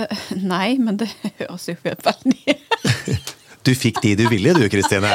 Eh, 0.00 0.26
nei, 0.40 0.78
men 0.78 0.96
det 1.00 1.08
høres 1.40 1.68
jo 1.68 1.76
veldig 1.84 2.56
Du 3.66 3.74
fikk 3.76 4.00
de 4.02 4.14
du 4.16 4.24
ville, 4.32 4.54
du, 4.56 4.62
Kristine. 4.72 5.10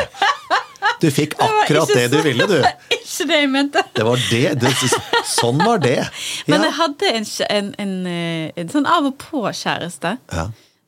Du 1.02 1.08
fikk 1.12 1.34
akkurat 1.42 1.90
det, 1.90 2.04
det 2.12 2.12
du 2.14 2.20
ville, 2.26 2.46
du. 2.48 2.60
Ikke 2.96 3.26
det 3.30 3.40
jeg 3.42 3.50
mente. 3.52 3.82
Det 3.98 4.06
var 4.06 4.22
det. 4.30 4.44
det 4.62 4.72
sånn 5.28 5.58
var 5.66 5.82
det. 5.82 5.98
Men 6.52 6.64
jeg 6.68 6.76
hadde 6.78 7.10
en, 7.18 7.26
en, 7.50 7.72
en, 7.82 7.96
eh, 8.12 8.52
en 8.62 8.70
sånn 8.72 8.88
av 8.90 9.10
og 9.10 9.18
på-kjæreste 9.22 10.16
Ja. 10.34 10.46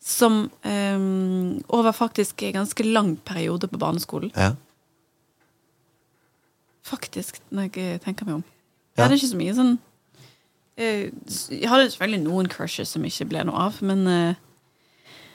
som 0.08 0.38
um, 0.64 1.58
over 1.76 1.92
faktisk 1.98 2.46
en 2.48 2.60
ganske 2.62 2.86
lang 2.88 3.16
periode 3.28 3.68
på 3.68 3.80
barneskolen 3.82 4.32
Ja. 4.38 4.54
faktisk, 6.88 7.42
når 7.52 7.68
jeg 7.76 8.02
tenker 8.06 8.26
meg 8.30 8.38
om. 8.40 8.44
Jeg 8.48 9.02
Ja. 9.02 9.04
hadde 9.08 9.18
ikke 9.20 9.34
så 9.34 9.42
mye 9.42 9.56
sånn 9.58 9.74
Jeg 10.78 11.66
hadde 11.72 11.88
selvfølgelig 11.90 12.22
noen 12.28 12.48
crushes 12.52 12.92
som 12.94 13.06
ikke 13.08 13.26
ble 13.32 13.42
noe 13.50 13.68
av, 13.68 13.80
men 13.82 14.04
eh, 14.08 14.36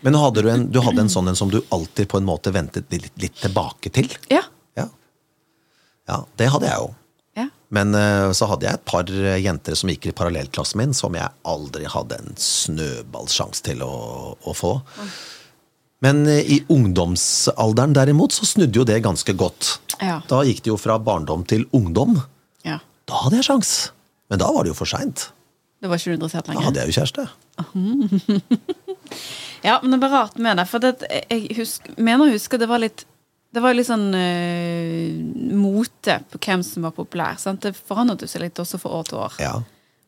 Men 0.06 0.14
hadde 0.18 0.42
du, 0.42 0.48
en, 0.50 0.68
du 0.70 0.80
hadde 0.82 1.02
en 1.02 1.10
sånn 1.10 1.28
en 1.32 1.38
som 1.38 1.50
du 1.50 1.60
alltid 1.74 2.08
på 2.10 2.18
en 2.20 2.26
måte 2.26 2.52
ventet 2.54 2.86
litt, 2.94 3.10
litt 3.22 3.38
tilbake 3.42 3.90
til? 3.94 4.10
ja. 4.30 4.42
Ja. 4.78 4.88
ja, 6.08 6.20
det 6.38 6.48
hadde 6.54 6.66
jeg 6.70 6.78
jo. 6.84 6.88
ja. 7.38 7.48
Men 7.74 7.94
eh, 7.98 8.30
så 8.36 8.46
hadde 8.50 8.66
jeg 8.68 8.78
et 8.78 8.86
par 8.88 9.10
eh, 9.10 9.38
jenter 9.42 9.74
som 9.78 9.90
gikk 9.90 10.10
i 10.10 10.14
parallellklassen 10.14 10.78
min, 10.82 10.94
som 10.94 11.14
jeg 11.18 11.30
aldri 11.48 11.86
hadde 11.90 12.18
en 12.22 12.34
snøballsjanse 12.38 13.62
til 13.66 13.82
å, 13.86 13.92
å 14.38 14.54
få. 14.54 14.74
Men 16.02 16.22
eh, 16.26 16.42
i 16.56 16.60
ungdomsalderen 16.70 17.94
derimot, 17.96 18.34
så 18.34 18.46
snudde 18.46 18.78
jo 18.78 18.84
det 18.88 19.00
ganske 19.06 19.34
godt. 19.38 19.76
Ja. 20.02 20.20
Da 20.30 20.42
gikk 20.46 20.62
det 20.66 20.70
jo 20.74 20.78
fra 20.78 20.98
barndom 21.02 21.42
til 21.50 21.66
ungdom. 21.74 22.20
ja. 22.66 22.78
Da 23.10 23.24
hadde 23.24 23.40
jeg 23.40 23.48
sjans. 23.50 23.70
Men 24.32 24.40
da 24.40 24.48
var 24.54 24.64
det 24.64 24.72
jo 24.72 24.78
for 24.78 24.88
seint. 24.88 25.28
Da 25.82 25.90
var 25.90 26.00
ikke 26.00 26.14
du 26.14 26.16
interessert 26.16 26.48
Da 26.48 26.62
hadde 26.64 26.80
jeg 26.82 26.92
jo 26.92 26.98
kjæreste. 27.00 27.28
Ja, 29.62 29.76
men 29.78 29.92
det 29.94 29.98
var 30.02 30.10
rart 30.10 30.38
med 30.42 30.56
det. 30.58 30.64
For 30.66 30.82
det, 30.82 30.96
jeg 31.30 31.52
husk, 31.54 31.84
mener 31.94 32.26
å 32.26 32.32
huske 32.32 32.58
det 32.58 32.66
var 32.66 32.80
litt 32.82 33.04
det 33.52 33.60
var 33.60 33.76
litt 33.76 33.86
sånn 33.86 34.08
uh, 34.16 35.52
mote 35.60 36.14
på 36.32 36.38
hvem 36.40 36.62
som 36.64 36.86
var 36.86 36.94
populær. 36.96 37.36
Sant? 37.38 37.60
Det 37.60 37.76
forandret 37.76 38.24
seg 38.24 38.46
litt 38.46 38.58
også 38.58 38.80
fra 38.80 38.94
år 38.96 39.10
til 39.10 39.18
år. 39.20 39.36
Ja. 39.44 39.52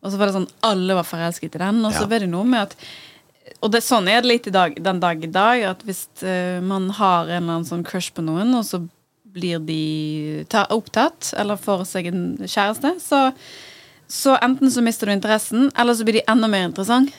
Og 0.00 0.10
så 0.12 0.16
var 0.20 0.30
det 0.30 0.36
sånn 0.38 0.48
alle 0.64 0.96
var 0.96 1.04
forelsket 1.04 1.58
i 1.58 1.60
den. 1.60 1.82
Og 1.84 1.92
så 1.92 2.06
Ja. 2.06 2.08
ble 2.08 2.22
det 2.24 2.30
noe 2.32 2.48
med 2.48 2.70
at 2.70 2.76
Og 3.60 3.70
det, 3.70 3.82
sånn 3.84 4.08
er 4.08 4.22
det 4.24 4.30
litt 4.30 4.46
dag, 4.48 4.72
den 4.82 5.00
dag 5.00 5.22
i 5.22 5.28
dag, 5.28 5.62
at 5.68 5.82
hvis 5.84 6.08
uh, 6.24 6.64
man 6.64 6.88
har 6.96 7.28
en 7.28 7.42
eller 7.42 7.58
annen 7.58 7.68
sånn 7.68 7.84
crush 7.84 8.14
på 8.16 8.24
noen, 8.24 8.54
og 8.56 8.64
så 8.64 8.80
blir 9.34 9.60
de 9.60 10.46
ta, 10.48 10.64
opptatt, 10.72 11.34
eller 11.36 11.60
får 11.60 11.84
seg 11.90 12.08
en 12.08 12.22
kjæreste, 12.40 12.94
så, 13.04 13.32
så 14.08 14.36
enten 14.42 14.70
så 14.70 14.82
mister 14.84 15.06
du 15.08 15.12
interessen, 15.14 15.70
eller 15.76 15.94
så 15.94 16.04
blir 16.06 16.20
de 16.20 16.24
enda 16.30 16.48
mer 16.50 16.66
interessant. 16.68 17.12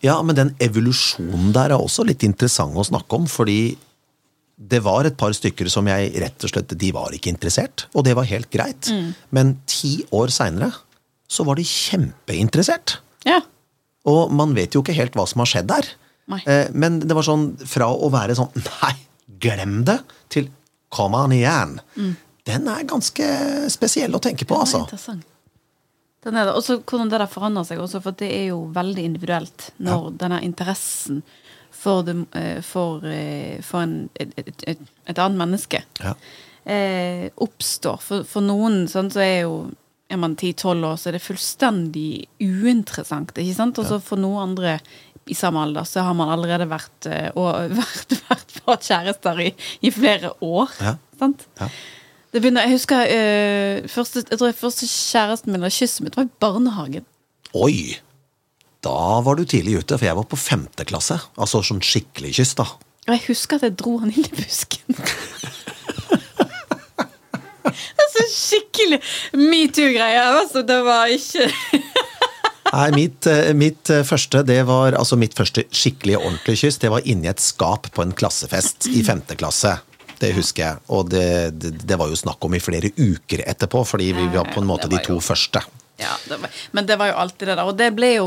ja, 0.00 0.16
men 0.22 0.34
den 0.36 0.54
evolusjonen 0.58 1.52
der 1.52 1.70
er 1.74 1.78
også 1.80 2.04
litt 2.08 2.22
interessant 2.24 2.74
å 2.76 2.84
snakke 2.86 3.16
om, 3.16 3.26
fordi 3.28 3.76
det 4.60 4.82
var 4.84 5.04
et 5.08 5.16
par 5.16 5.32
stykker 5.32 5.68
som 5.72 5.86
jeg 5.88 6.10
rett 6.20 6.44
og 6.44 6.50
slett 6.52 6.74
De 6.76 6.90
var 6.92 7.12
ikke 7.16 7.30
interessert, 7.32 7.86
og 7.94 8.04
det 8.04 8.14
var 8.16 8.24
helt 8.28 8.50
greit. 8.52 8.90
Mm. 8.92 9.14
Men 9.30 9.54
ti 9.66 10.04
år 10.12 10.28
seinere 10.34 10.72
så 11.30 11.44
var 11.46 11.56
de 11.56 11.64
kjempeinteressert. 11.64 12.98
Ja. 13.24 13.40
Og 14.08 14.32
man 14.32 14.52
vet 14.56 14.74
jo 14.74 14.82
ikke 14.82 14.96
helt 14.96 15.14
hva 15.16 15.26
som 15.28 15.40
har 15.44 15.48
skjedd 15.48 15.68
der. 15.70 15.88
Nei. 16.30 16.40
Eh, 16.46 16.68
Men 16.72 17.00
det 17.00 17.14
var 17.16 17.24
sånn 17.26 17.54
fra 17.66 17.88
å 17.90 18.10
være 18.12 18.36
sånn 18.38 18.52
Nei, 18.82 18.94
glem 19.40 19.80
det! 19.88 20.00
til 20.30 20.50
come 20.94 21.18
on 21.24 21.32
igjen. 21.34 21.78
Den 22.46 22.68
er 22.70 22.84
ganske 22.86 23.26
spesiell 23.70 24.14
å 24.14 24.20
tenke 24.22 24.44
på, 24.46 24.54
altså. 24.60 24.84
Den 26.24 26.36
er 26.36 26.44
det. 26.50 26.54
Også 26.58 26.78
hvordan 26.84 27.08
det 27.12 27.20
der 27.22 27.30
forandrer 27.32 27.64
seg, 27.64 27.78
også, 27.80 28.00
for 28.04 28.16
det 28.20 28.28
er 28.36 28.46
jo 28.50 28.64
veldig 28.76 29.04
individuelt 29.08 29.70
når 29.80 30.10
denne 30.20 30.42
interessen 30.44 31.22
for, 31.80 32.02
det, 32.04 32.16
eh, 32.36 32.58
for, 32.66 33.04
eh, 33.08 33.60
for 33.64 33.86
en, 33.86 33.94
et, 34.20 34.34
et, 34.36 34.50
et, 34.74 34.82
et 35.08 35.18
annet 35.22 35.38
menneske 35.40 35.80
Ja. 36.02 36.12
eh, 36.68 37.30
oppstår. 37.40 38.02
For, 38.04 38.26
for 38.28 38.44
noen 38.44 38.82
sånn, 38.92 39.08
så 39.14 39.22
er 39.24 39.38
jo 39.46 39.54
er 40.10 40.18
man 40.18 40.32
10-12 40.34 40.84
år, 40.88 40.96
så 40.98 41.08
er 41.08 41.14
det 41.16 41.22
fullstendig 41.22 42.26
uinteressant. 42.42 43.30
ikke 43.38 43.54
sant? 43.54 43.78
Og 43.78 43.86
så 43.86 44.00
for 44.02 44.18
noen 44.18 44.50
andre 44.50 44.72
i 45.30 45.36
samme 45.38 45.62
alder 45.62 45.86
så 45.86 46.02
har 46.02 46.16
man 46.18 46.32
allerede 46.34 46.66
vært, 46.68 47.06
eh, 47.06 47.28
og, 47.38 47.70
vært, 47.80 48.16
vært, 48.28 48.54
vært 48.66 48.88
kjærester 48.90 49.40
i, 49.46 49.48
i 49.86 49.92
flere 49.94 50.32
år. 50.42 50.74
Ja. 50.82 50.96
Sant? 51.20 51.46
Ja. 51.60 51.68
Det 52.30 52.38
begynner, 52.38 52.62
jeg 52.68 52.78
husker 52.78 53.00
uh, 53.10 53.88
første, 53.90 54.22
jeg 54.30 54.38
tror 54.38 54.52
første 54.54 54.86
kjæresten 54.86 55.54
min, 55.54 55.66
og 55.66 55.74
kysset 55.74 56.04
mitt, 56.06 56.16
var 56.18 56.28
i 56.28 56.34
barnehagen. 56.42 57.06
Oi! 57.58 57.98
Da 58.80 59.20
var 59.24 59.36
du 59.36 59.42
tidlig 59.44 59.80
ute, 59.82 59.98
for 59.98 60.06
jeg 60.06 60.16
var 60.16 60.28
på 60.30 60.38
femte 60.40 60.86
klasse. 60.88 61.18
Altså 61.36 61.60
sånn 61.66 61.82
skikkelig 61.84 62.32
kyss, 62.38 62.54
da. 62.60 62.68
Og 63.08 63.12
jeg 63.16 63.24
husker 63.26 63.58
at 63.58 63.66
jeg 63.66 63.76
dro 63.80 63.96
han 64.00 64.12
inn 64.14 64.24
i 64.24 64.32
busken. 64.36 64.96
altså 68.00 68.24
skikkelig 68.30 69.00
metoo-greie. 69.36 70.22
Altså, 70.22 70.62
det 70.66 70.80
var 70.86 71.12
ikke 71.12 71.50
Nei, 72.70 72.88
mitt, 72.94 73.26
eh, 73.26 73.50
mitt 73.58 73.90
eh, 73.90 74.04
første, 74.06 74.44
det 74.46 74.60
var 74.68 74.94
altså 74.94 75.16
mitt 75.18 75.34
første 75.34 75.64
skikkelig 75.74 76.20
ordentlige 76.20 76.60
kyss, 76.62 76.78
det 76.78 76.92
var 76.92 77.02
inni 77.02 77.26
et 77.26 77.42
skap 77.42 77.88
på 77.96 78.04
en 78.04 78.14
klassefest 78.14 78.86
i 78.94 79.02
femte 79.02 79.34
klasse. 79.34 79.72
Det 80.20 80.32
husker 80.36 80.62
jeg. 80.66 80.80
Og 80.92 81.08
det, 81.10 81.26
det, 81.58 81.74
det 81.88 81.96
var 81.98 82.08
jo 82.12 82.16
snakk 82.20 82.44
om 82.44 82.54
i 82.54 82.60
flere 82.60 82.90
uker 82.96 83.42
etterpå, 83.48 83.84
fordi 83.88 84.12
vi 84.18 84.26
var 84.34 84.50
på 84.52 84.60
en 84.60 84.68
måte 84.68 84.88
de 84.92 84.98
to 85.04 85.14
jo- 85.16 85.20
første. 85.24 85.62
ja, 86.00 86.12
det 86.28 86.36
var, 86.40 86.50
Men 86.72 86.86
det 86.86 86.96
var 87.00 87.08
jo 87.08 87.14
alltid 87.22 87.48
det 87.48 87.56
der. 87.56 87.64
Og 87.68 87.76
det 87.76 87.90
ble 87.96 88.14
jo 88.14 88.26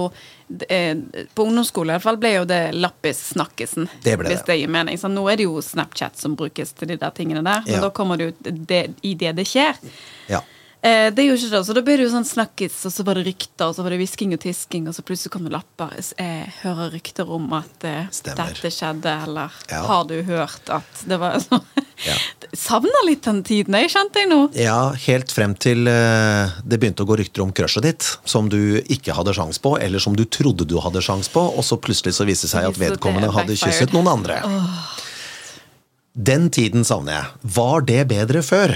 eh, 0.69 0.95
På 1.33 1.45
ungdomsskole 1.47 1.89
i 1.89 1.95
hvert 1.95 2.03
fall 2.05 2.17
ble 2.21 2.31
jo 2.35 2.43
det 2.45 2.59
lappis-snakkisen. 2.73 3.87
Det 4.03 4.17
ble 4.19 4.29
Hvis 4.33 4.43
det. 4.45 4.57
gir 4.59 4.67
mening. 4.69 4.97
Så 4.97 5.09
nå 5.09 5.23
er 5.31 5.37
det 5.37 5.47
jo 5.47 5.61
Snapchat 5.61 6.17
som 6.19 6.35
brukes 6.37 6.73
til 6.77 6.87
de 6.93 6.97
der 7.01 7.13
tingene 7.17 7.41
der. 7.45 7.61
Men 7.65 7.73
Ja. 7.77 7.81
da 7.81 7.89
kommer 7.89 8.17
det 8.17 8.31
jo 8.31 8.53
i 9.03 9.13
det 9.15 9.35
det 9.35 9.45
skjer. 9.47 9.77
Ja. 10.29 10.41
Eh, 10.83 11.07
det 11.15 11.23
er 11.23 11.29
jo 11.29 11.35
ikke 11.37 11.47
det, 11.53 11.59
så 11.63 11.73
da 11.77 11.81
ble 11.87 11.93
det 11.95 12.03
jo 12.03 12.11
sånn 12.11 12.25
snakkis, 12.27 12.73
og 12.89 12.91
så 12.91 13.05
var 13.07 13.15
det 13.15 13.21
rykter, 13.29 13.69
og 13.69 13.75
så 13.77 13.85
var 13.85 13.93
det 13.93 14.01
hvisking 14.01 14.33
og 14.35 14.41
tisking, 14.43 14.89
og 14.91 14.95
så 14.97 15.05
plutselig 15.07 15.31
kom 15.31 15.45
det 15.47 15.53
lapper. 15.53 15.93
Jeg 16.19 16.49
hører 16.59 16.89
rykter 16.91 17.29
om 17.31 17.45
at 17.55 17.85
eh, 17.87 18.09
dette 18.27 18.71
skjedde, 18.75 19.13
eller 19.29 19.53
Ja. 19.71 19.79
har 19.87 20.03
du 20.09 20.17
hørt 20.27 20.67
at 20.75 21.05
det 21.07 21.19
var 21.21 21.37
sånn 21.45 21.63
Ja. 22.03 22.17
Savner 22.57 23.05
litt 23.07 23.23
den 23.23 23.39
tiden, 23.47 23.77
jeg 23.79 23.93
kjente 23.93 24.19
jeg 24.19 24.27
nå. 24.27 24.41
ja, 24.59 24.91
helt 25.05 25.31
frem 25.31 25.53
til 25.55 25.87
eh, 25.87 26.51
det 26.67 26.81
begynte 26.81 27.05
å 27.05 27.07
gå 27.07 27.15
rykter 27.21 27.45
om 27.45 27.53
crushet 27.55 27.85
ditt, 27.87 28.09
som 28.27 28.49
du 28.51 28.81
ikke 28.83 29.15
hadde 29.15 29.31
sjans 29.37 29.61
på, 29.63 29.77
eller 29.79 30.03
som 30.03 30.17
du 30.19 30.25
trodde 30.27 30.67
du 30.67 30.75
hadde 30.83 30.99
sjans 31.05 31.31
på, 31.31 31.39
og 31.39 31.63
så 31.63 31.79
plutselig 31.79 32.17
så 32.19 32.27
viste 32.27 32.49
det 32.49 32.57
seg 32.57 32.67
at 32.73 32.81
vedkommende 32.81 33.31
hadde 33.31 33.55
kysset 33.55 33.95
noen 33.95 34.11
andre. 34.17 34.41
Den 36.13 36.49
tiden 36.53 36.83
savner 36.85 37.15
jeg. 37.21 37.29
Var 37.55 37.87
det 37.87 38.01
bedre 38.11 38.43
før? 38.45 38.75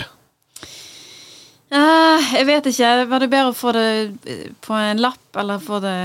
Eh, 1.68 2.28
jeg 2.38 2.48
vet 2.48 2.70
ikke. 2.72 2.92
Var 3.12 3.24
det 3.24 3.32
bedre 3.32 3.52
å 3.52 3.58
få 3.58 3.74
det 3.76 3.88
eh, 4.30 4.46
på 4.64 4.76
en 4.78 5.02
lapp, 5.04 5.28
eller 5.36 5.64
få 5.64 5.82
det 5.84 5.98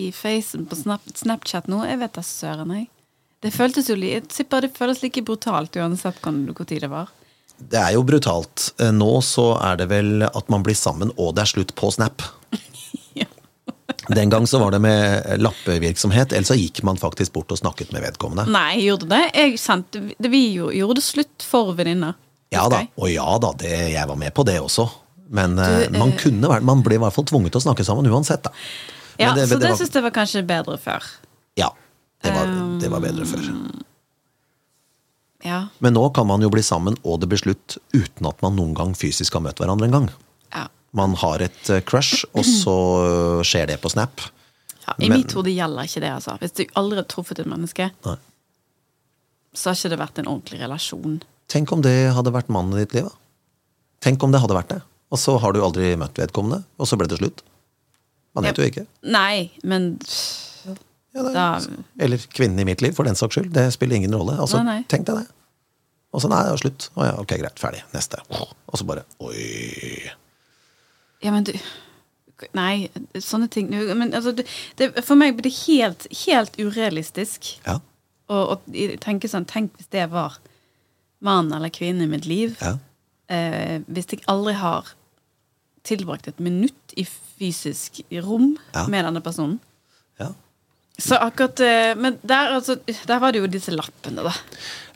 i 0.00 0.08
facen 0.14 0.64
på 0.70 0.78
Snapchat 0.78 1.68
nå? 1.68 1.82
Jeg 1.88 2.00
vet 2.00 2.16
da 2.16 2.24
søren, 2.24 2.72
jeg. 2.78 2.88
Det 3.40 3.52
føltes 3.54 3.88
jo 3.88 3.96
litt, 3.96 4.12
jeg 4.12 4.28
tipper 4.28 4.66
det 4.66 4.74
føles 4.76 5.00
like 5.00 5.22
brutalt 5.24 5.76
uansett 5.80 6.18
hvor 6.20 6.66
tid 6.68 6.84
det 6.84 6.90
var. 6.92 7.08
Det 7.60 7.76
er 7.80 7.94
jo 7.96 8.04
brutalt. 8.08 8.70
Eh, 8.80 8.92
Nå 8.92 9.12
så 9.24 9.52
er 9.60 9.80
det 9.80 9.90
vel 9.92 10.24
at 10.28 10.52
man 10.52 10.64
blir 10.64 10.76
sammen, 10.76 11.12
og 11.20 11.34
det 11.36 11.44
er 11.44 11.54
slutt 11.56 11.76
på 11.78 11.92
Snap. 11.96 12.24
Ja. 13.14 13.26
Den 14.08 14.30
gang 14.30 14.46
så 14.46 14.60
var 14.62 14.70
det 14.70 14.78
med 14.82 15.40
lappevirksomhet, 15.42 16.32
eller 16.32 16.46
så 16.46 16.56
gikk 16.56 16.80
man 16.86 16.98
faktisk 16.98 17.34
bort 17.34 17.50
og 17.52 17.58
snakket 17.58 17.90
med 17.94 18.04
vedkommende. 18.04 18.46
Nei, 18.50 18.84
gjorde 18.86 19.08
det. 19.10 19.22
Jeg 19.34 19.58
sendte, 19.60 20.02
vi 20.30 20.42
gjorde, 20.54 21.02
slutt 21.04 21.44
for 21.46 21.74
venninner. 21.78 22.14
Ja 22.50 22.64
da, 22.72 22.80
og 22.98 23.10
ja 23.12 23.26
da, 23.42 23.52
det, 23.60 23.70
jeg 23.94 24.08
var 24.10 24.18
med 24.18 24.34
på 24.34 24.44
det 24.46 24.56
også. 24.60 24.88
Men 25.30 25.58
eh, 25.62 25.84
Du, 25.86 25.98
man 25.98 26.10
eh, 26.10 26.16
kunne 26.18 26.56
man 26.66 26.80
ble 26.82 26.96
i 26.98 27.02
hvert 27.02 27.14
fall 27.14 27.26
tvunget 27.30 27.54
til 27.54 27.60
å 27.62 27.66
snakke 27.68 27.84
sammen 27.86 28.08
uansett, 28.10 28.42
da. 28.48 28.50
Men 29.20 29.36
Ja, 29.38 29.46
så 29.46 29.58
det 29.60 29.68
det 29.68 29.76
syns 29.78 29.94
jeg 29.94 30.02
var 30.02 30.14
kanskje 30.16 30.42
bedre 30.48 30.78
før. 30.80 31.04
Ja, 31.60 31.68
det 32.24 32.32
var, 32.34 32.50
det 32.80 32.90
var 32.90 33.02
bedre 33.04 33.26
før. 33.28 33.46
Ja. 35.44 35.60
Men 35.78 35.94
nå 35.96 36.02
kan 36.16 36.26
man 36.28 36.42
jo 36.44 36.50
bli 36.52 36.62
sammen, 36.64 36.96
og 37.06 37.20
det 37.22 37.28
blir 37.30 37.40
slutt, 37.40 37.78
uten 37.96 38.26
at 38.28 38.42
man 38.44 38.56
noen 38.58 38.74
gang 38.76 38.92
fysisk 38.98 39.36
har 39.38 39.44
møtt 39.44 39.60
hverandre 39.62 39.88
en 39.88 39.96
gang. 39.98 40.10
ja. 40.56 40.66
Man 40.92 41.12
har 41.14 41.38
et 41.38 41.68
eh, 41.70 41.78
crush, 41.86 42.24
og 42.34 42.42
så 42.42 42.72
eh, 43.06 43.42
skjer 43.46 43.68
det 43.70 43.76
på 43.78 43.92
Snap. 43.92 44.24
ja 44.88 44.96
I 44.98 45.06
Men- 45.08 45.20
mitt 45.20 45.32
hode 45.38 45.52
gjelder 45.54 45.86
ikke 45.86 46.00
det, 46.02 46.10
altså. 46.16 46.34
Hvis 46.42 46.56
du 46.58 46.64
aldri 46.74 46.96
har 46.98 47.06
truffet 47.06 47.38
et 47.38 47.46
menneske, 47.46 47.86
Nei. 48.04 48.16
så 49.54 49.70
har 49.70 49.78
ikke 49.78 49.90
det 49.94 49.98
vært 50.00 50.18
en 50.18 50.26
ordentlig 50.32 50.58
relasjon. 50.64 51.20
Tenk 51.50 51.72
om 51.74 51.82
det 51.82 51.94
hadde 52.14 52.32
vært 52.34 52.50
mannen 52.52 52.78
i 52.78 52.84
ditt 52.84 52.94
liv, 52.94 53.08
da. 53.10 53.16
Tenk 54.06 54.22
om 54.24 54.32
det 54.32 54.40
hadde 54.40 54.54
vært 54.56 54.70
det. 54.72 54.80
Og 55.10 55.18
så 55.18 55.34
har 55.42 55.52
du 55.52 55.60
aldri 55.66 55.90
møtt 55.98 56.14
vedkommende, 56.20 56.62
og 56.78 56.86
så 56.88 56.96
ble 57.00 57.08
det 57.10 57.18
slutt. 57.18 57.42
Man 58.38 58.46
vet 58.46 58.60
jo 58.60 58.66
ikke. 58.68 58.86
Nei, 59.10 59.50
men 59.66 59.96
Ja, 61.12 61.24
det, 61.26 61.32
Da- 61.34 61.58
Eller 61.98 62.18
kvinnen 62.30 62.60
i 62.60 62.64
mitt 62.64 62.80
liv, 62.80 62.94
for 62.94 63.02
den 63.02 63.16
saks 63.18 63.34
skyld. 63.34 63.52
Det 63.52 63.72
spiller 63.74 63.96
ingen 63.96 64.14
rolle. 64.14 64.36
Altså, 64.38 64.62
Nei, 64.62 64.76
nei. 64.78 64.84
Tenk 64.86 65.06
deg 65.08 65.16
det. 65.24 65.26
Og 66.14 66.22
så 66.22 66.28
nei, 66.30 66.38
det 66.44 66.50
var 66.54 66.60
slutt. 66.62 66.86
Å 66.96 67.04
ja, 67.08 67.12
ok, 67.18 67.34
greit, 67.38 67.58
ferdig. 67.58 67.82
Neste. 67.92 68.20
Og 68.30 68.78
så 68.78 68.86
bare 68.86 69.02
oi. 69.20 70.10
Ja, 71.22 71.32
men 71.34 71.44
du 71.44 71.52
Nei, 72.56 72.88
sånne 73.20 73.50
ting 73.52 73.68
Men 73.68 74.14
altså, 74.14 74.32
det, 74.32 74.46
for 75.04 75.14
meg 75.20 75.34
blir 75.36 75.42
det 75.50 75.52
helt, 75.66 76.06
helt 76.24 76.54
urealistisk 76.56 77.58
Ja. 77.66 77.80
å 78.30 78.38
å 78.56 78.60
tenke 79.02 79.28
sånn 79.28 79.44
Tenk 79.46 79.74
hvis 79.76 79.90
det 79.92 80.06
var 80.10 80.38
mann 81.20 81.52
eller 81.52 81.68
kvinne 81.72 82.04
i 82.06 82.10
mitt 82.10 82.26
liv. 82.26 82.56
ja. 82.60 82.76
Eh, 83.30 83.78
hvis 83.86 84.08
jeg 84.10 84.24
aldri 84.26 84.56
har 84.58 84.88
tilbrakt 85.86 86.26
et 86.26 86.40
minutt 86.42 86.94
i 86.98 87.04
fysisk 87.06 88.00
rom 88.24 88.56
Ja. 88.74 88.86
med 88.90 89.04
denne 89.06 89.20
personen. 89.22 89.60
ja. 90.18 90.32
Så 91.00 91.14
akkurat 91.16 91.60
eh, 91.60 91.94
Men 91.96 92.18
der, 92.22 92.50
altså, 92.58 92.74
der 93.06 93.18
var 93.22 93.32
det 93.32 93.38
jo 93.40 93.46
disse 93.46 93.70
lappene, 93.72 94.20
da. 94.26 94.32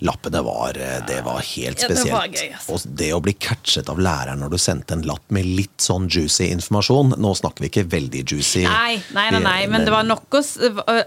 Lappene 0.04 0.42
var, 0.44 0.76
eh, 0.76 0.98
det 1.06 1.22
var 1.24 1.38
helt 1.40 1.80
Ja, 1.80 1.88
det 1.88 1.96
spesielt. 1.96 2.12
var 2.12 2.26
gøy, 2.28 2.50
altså. 2.52 2.72
Og 2.74 2.96
det 2.98 3.12
å 3.14 3.20
bli 3.22 3.32
catchet 3.32 3.88
av 3.88 3.96
læreren 4.02 4.38
når 4.42 4.50
du 4.50 4.58
sendte 4.58 4.92
en 4.98 5.02
lapp 5.08 5.24
med 5.30 5.46
litt 5.46 5.78
sånn 5.78 6.08
juicy 6.10 6.50
informasjon 6.52 7.14
Nå 7.16 7.32
snakker 7.38 7.60
vi 7.64 7.70
ikke 7.70 7.86
veldig 7.88 8.24
juicy. 8.26 8.64
Nei, 8.66 8.98
nei, 9.14 9.30
nei, 9.30 9.40
nei. 9.40 9.66
men 9.66 9.84
det 9.86 9.92
var 9.94 10.02
nok 10.04 10.34
oss 10.34 10.58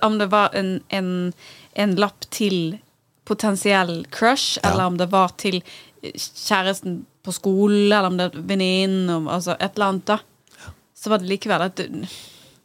Om 0.01 0.17
det 0.17 0.31
var 0.31 0.49
en, 0.55 0.79
en, 0.89 1.33
en 1.75 1.95
lapp 1.95 2.25
til 2.31 2.79
potensiell 3.27 4.05
crush, 4.15 4.57
Ja. 4.63 4.71
eller 4.71 4.85
om 4.93 4.97
det 4.97 5.09
var 5.11 5.35
til 5.37 5.59
kjæresten 6.15 7.01
på 7.25 7.33
skolen, 7.35 7.91
eller 7.91 8.07
om 8.07 8.17
det 8.17 8.29
var 8.31 8.41
venninnen, 8.47 9.27
altså 9.27 9.57
et 9.59 9.75
eller 9.75 9.91
annet, 9.91 10.05
da. 10.05 10.19
Så 10.97 11.11
var 11.11 11.19
det 11.21 11.29
likevel 11.29 11.61
at 11.67 11.75
du, 11.77 11.83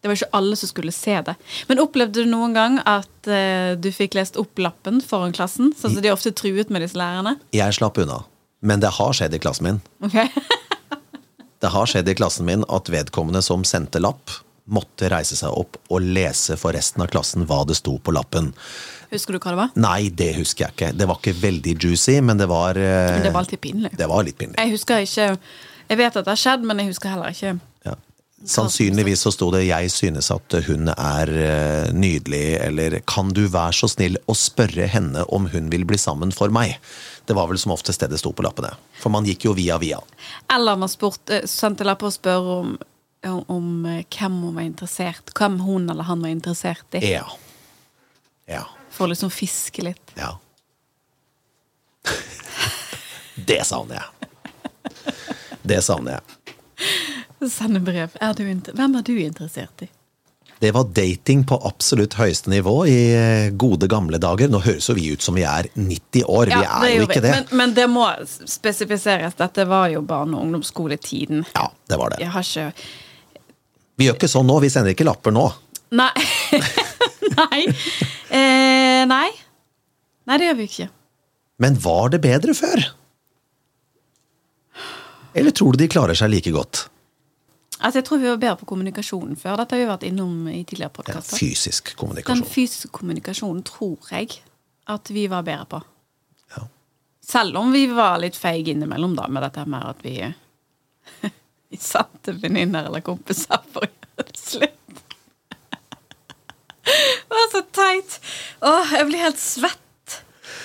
det 0.03 0.09
var 0.11 0.17
ikke 0.17 0.33
alle 0.39 0.57
som 0.57 0.71
skulle 0.71 0.93
se 0.95 1.17
det. 1.27 1.35
Men 1.69 1.83
opplevde 1.83 2.23
du 2.23 2.31
noen 2.31 2.55
gang 2.57 2.79
at 2.89 3.29
uh, 3.31 3.75
du 3.79 3.91
fikk 3.95 4.15
lest 4.19 4.39
opp 4.41 4.59
lappen 4.63 5.03
foran 5.05 5.35
klassen? 5.37 5.73
Sånn 5.79 5.95
som 5.97 6.03
de 6.03 6.11
ofte 6.15 6.33
truet 6.35 6.71
med 6.71 6.83
disse 6.83 6.99
lærerne? 6.99 7.37
Jeg 7.55 7.75
slapp 7.77 7.99
unna. 8.03 8.23
Men 8.63 8.81
det 8.83 8.95
har 8.97 9.13
skjedd 9.19 9.35
i 9.35 9.43
klassen 9.43 9.67
min. 9.69 9.83
Okay. 10.07 10.31
Det 11.63 11.71
har 11.71 11.87
skjedd 11.87 12.09
i 12.11 12.15
klassen 12.19 12.47
min 12.49 12.65
at 12.75 12.89
vedkommende 12.91 13.43
som 13.43 13.63
sendte 13.67 14.01
lapp, 14.03 14.31
måtte 14.71 15.09
reise 15.11 15.37
seg 15.37 15.55
opp 15.59 15.79
og 15.91 16.05
lese 16.05 16.57
for 16.61 16.75
resten 16.77 17.03
av 17.03 17.11
klassen 17.13 17.47
hva 17.49 17.63
det 17.67 17.77
sto 17.81 17.97
på 17.99 18.15
lappen. 18.15 18.53
Husker 19.13 19.37
du 19.37 19.41
hva 19.43 19.53
det 19.53 19.59
var? 19.59 19.75
Nei, 19.83 20.07
det 20.15 20.31
husker 20.39 20.69
jeg 20.69 20.77
ikke. 20.77 20.93
Det 20.97 21.09
var 21.11 21.19
ikke 21.21 21.35
veldig 21.43 21.75
juicy, 21.77 22.17
men 22.25 22.41
det 22.41 22.49
var 22.51 22.79
eh, 22.81 23.11
Men 23.19 23.27
det 23.27 23.35
var 23.35 23.45
alltid 23.45 23.61
pinlig. 23.61 23.93
Det 23.99 24.09
var 24.09 24.25
litt 24.25 24.39
pinlig. 24.39 24.57
Jeg 24.61 24.73
husker 24.77 25.05
ikke 25.05 25.29
Jeg 25.91 25.99
vet 25.99 26.17
at 26.17 26.25
det 26.25 26.33
har 26.33 26.41
skjedd, 26.41 26.65
men 26.65 26.81
jeg 26.81 26.93
husker 26.95 27.13
heller 27.13 27.35
ikke 27.35 27.59
Ja. 27.89 27.99
Sannsynligvis 28.43 29.21
så 29.23 29.31
sto 29.31 29.53
det 29.55 29.67
'jeg 29.69 29.91
synes 29.91 30.31
at 30.35 30.55
hun 30.67 30.89
er 30.89 31.29
eh, 31.31 31.93
nydelig', 31.93 32.59
eller 32.63 33.01
'kan 33.07 33.29
du 33.31 33.47
være 33.47 33.73
så 33.73 33.89
snill 33.89 34.17
å 34.27 34.35
spørre 34.35 34.89
henne 34.89 35.25
om 35.29 35.47
hun 35.47 35.71
vil 35.71 35.85
bli 35.85 35.99
sammen 35.99 36.33
for 36.33 36.49
meg'? 36.49 36.79
Det 37.27 37.37
var 37.37 37.47
vel 37.47 37.59
som 37.59 37.71
oftest 37.71 38.01
det 38.01 38.11
det 38.11 38.19
sto 38.19 38.33
på 38.33 38.43
lappene. 38.43 38.75
For 38.99 39.11
man 39.11 39.25
gikk 39.25 39.45
jo 39.45 39.53
via 39.55 39.79
via. 39.79 40.01
Eller 40.51 40.77
man 40.77 40.89
spurte, 40.89 41.47
sendte 41.47 41.85
lapper 41.85 42.07
og 42.07 42.13
spør 42.13 42.49
om, 42.61 42.79
om, 43.31 43.87
eh, 43.87 44.05
hvem 44.19 44.41
hun 44.43 44.55
var 44.55 44.63
interessert 44.63 45.31
Hvem 45.39 45.61
hun 45.61 45.91
eller 45.91 46.03
han 46.09 46.23
var 46.23 46.29
interessert 46.29 46.95
i. 46.99 47.13
Ja. 47.13 47.27
Ja. 48.51 48.65
For 48.91 49.07
å 49.07 49.13
liksom 49.13 49.31
fiske 49.31 49.83
litt. 49.83 50.15
Ja. 50.19 50.35
Det 53.35 53.63
savner 53.67 54.03
jeg. 54.03 54.37
Det 55.63 55.81
savner 55.83 56.19
jeg. 56.19 57.49
Sende 57.51 57.81
brev. 57.83 58.15
Er 58.21 58.35
du 58.39 58.45
Hvem 58.45 58.99
er 58.99 59.03
du 59.07 59.17
interessert 59.19 59.83
i? 59.87 59.89
Det 60.63 60.71
var 60.71 60.85
dating 60.95 61.41
på 61.43 61.57
absolutt 61.67 62.15
høyeste 62.15 62.51
nivå 62.53 62.75
i 62.87 62.99
eh, 63.17 63.49
gode 63.59 63.89
gamle 63.91 64.21
dager. 64.23 64.47
Nå 64.53 64.61
høres 64.63 64.87
jo 64.87 64.95
vi 64.95 65.09
ut 65.11 65.25
som 65.25 65.35
vi 65.35 65.43
er 65.43 65.67
90 65.75 66.23
år, 66.31 66.53
vi 66.53 66.61
er 66.63 66.93
jo 67.01 67.09
ikke 67.09 67.23
det. 67.25 67.33
Men, 67.35 67.49
men 67.59 67.73
det 67.75 67.89
må 67.91 68.05
spesifiseres. 68.29 69.35
Dette 69.41 69.67
var 69.67 69.89
jo 69.91 70.05
barne- 70.07 70.39
og 70.39 70.47
ungdomsskoletiden. 70.47 71.43
Ja, 71.57 71.67
det 71.91 71.99
var 71.99 72.15
det. 72.15 72.21
Jeg 72.23 72.31
har 72.37 72.47
ikke 72.47 72.69
Vi 73.99 74.09
gjør 74.09 74.17
ikke 74.17 74.31
sånn 74.31 74.49
nå, 74.49 74.57
vi 74.63 74.71
sender 74.73 74.95
ikke 74.95 75.07
lapper 75.07 75.35
nå. 75.35 75.45
Nei. 75.93 76.13
nei. 77.41 77.61
Eh, 78.33 79.03
nei. 79.09 79.29
Nei, 80.29 80.39
det 80.39 80.49
gjør 80.49 80.59
vi 80.63 80.69
ikke. 80.71 80.89
Men 81.63 81.77
var 81.83 82.13
det 82.15 82.23
bedre 82.25 82.55
før? 82.57 82.87
Eller 85.37 85.55
tror 85.57 85.75
du 85.75 85.83
de 85.83 85.91
klarer 85.93 86.17
seg 86.19 86.33
like 86.33 86.53
godt? 86.53 86.87
Altså, 87.83 87.99
Jeg 87.99 88.07
tror 88.07 88.21
vi 88.23 88.29
var 88.31 88.41
bedre 88.41 88.61
på 88.61 88.69
kommunikasjonen 88.73 89.37
før. 89.39 89.57
Dette 89.61 89.75
har 89.77 89.83
vi 89.83 89.91
vært 89.91 90.07
innom 90.07 90.47
i 90.49 90.63
tidligere 90.63 90.93
podkaster. 90.95 91.35
Den 91.35 91.41
fysiske 91.41 91.97
fysisk 91.97 92.29
Den 92.29 92.45
fysiske 92.47 92.93
kommunikasjonen 92.95 93.63
tror 93.67 94.13
jeg 94.13 94.39
at 94.93 95.11
vi 95.11 95.27
var 95.31 95.43
bedre 95.47 95.67
på. 95.71 95.83
Ja. 96.57 96.67
Selv 97.27 97.59
om 97.59 97.73
vi 97.75 97.87
var 97.91 98.21
litt 98.23 98.39
feige 98.39 98.75
innimellom 98.75 99.17
da, 99.19 99.27
med 99.29 99.43
dette 99.47 99.67
med 99.67 99.89
at 99.89 100.05
vi 100.07 100.17
Vi 101.75 101.79
sendte 101.81 102.35
venninner 102.37 102.89
eller 102.91 103.01
kompiser 103.05 103.63
for 103.73 103.85
å 103.87 103.91
gjøre 103.91 104.29
det 104.29 104.41
slutt. 104.43 104.79
Det 106.83 107.31
var 107.33 107.49
så 107.53 107.63
teit! 107.73 108.19
Åh, 108.61 108.93
jeg 108.99 109.07
blir 109.09 109.23
helt 109.23 109.41
svett. 109.41 109.79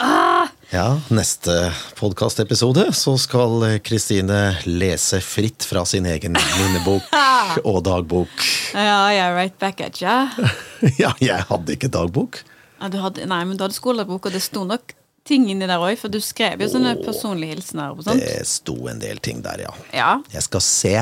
Ah, 0.04 0.50
Ja, 0.70 1.00
neste 1.16 1.54
podkastepisode 1.98 2.90
så 2.94 3.14
skal 3.22 3.64
Kristine 3.86 4.58
lese 4.68 5.22
fritt 5.24 5.64
fra 5.66 5.86
sin 5.88 6.06
egen 6.10 6.36
minnebok 6.36 7.08
og 7.70 7.80
dagbok. 7.88 8.34
ja, 8.76 9.00
yeah, 9.16 9.32
right 9.38 9.56
back 9.62 9.80
at 9.82 10.02
ya. 10.04 10.18
Ja, 11.00 11.14
jeg 11.24 11.40
hadde 11.50 11.78
ikke 11.78 11.90
dagbok. 11.94 12.42
Ja, 12.82 12.92
du 12.94 13.00
hadde, 13.02 13.26
nei, 13.32 13.40
men 13.48 13.58
du 13.58 13.64
hadde 13.66 13.78
skolebok, 13.78 14.28
og 14.28 14.36
det 14.36 14.44
sto 14.46 14.66
nok 14.68 14.94
ting 15.28 15.50
inni 15.52 15.68
der 15.70 15.82
òg, 15.84 15.96
for 16.00 16.12
du 16.14 16.20
skrev 16.24 16.62
jo 16.64 16.70
sånne 16.72 16.96
personlige 17.04 17.56
hilsener 17.58 17.94
og 17.96 18.06
sånt. 18.08 18.24
Det 18.24 18.46
sto 18.48 18.76
en 18.92 19.00
del 19.04 19.20
ting 19.24 19.42
der, 19.46 19.66
ja. 19.68 19.74
Ja. 19.96 20.12
Jeg 20.34 20.46
skal 20.48 20.64
se 20.64 20.94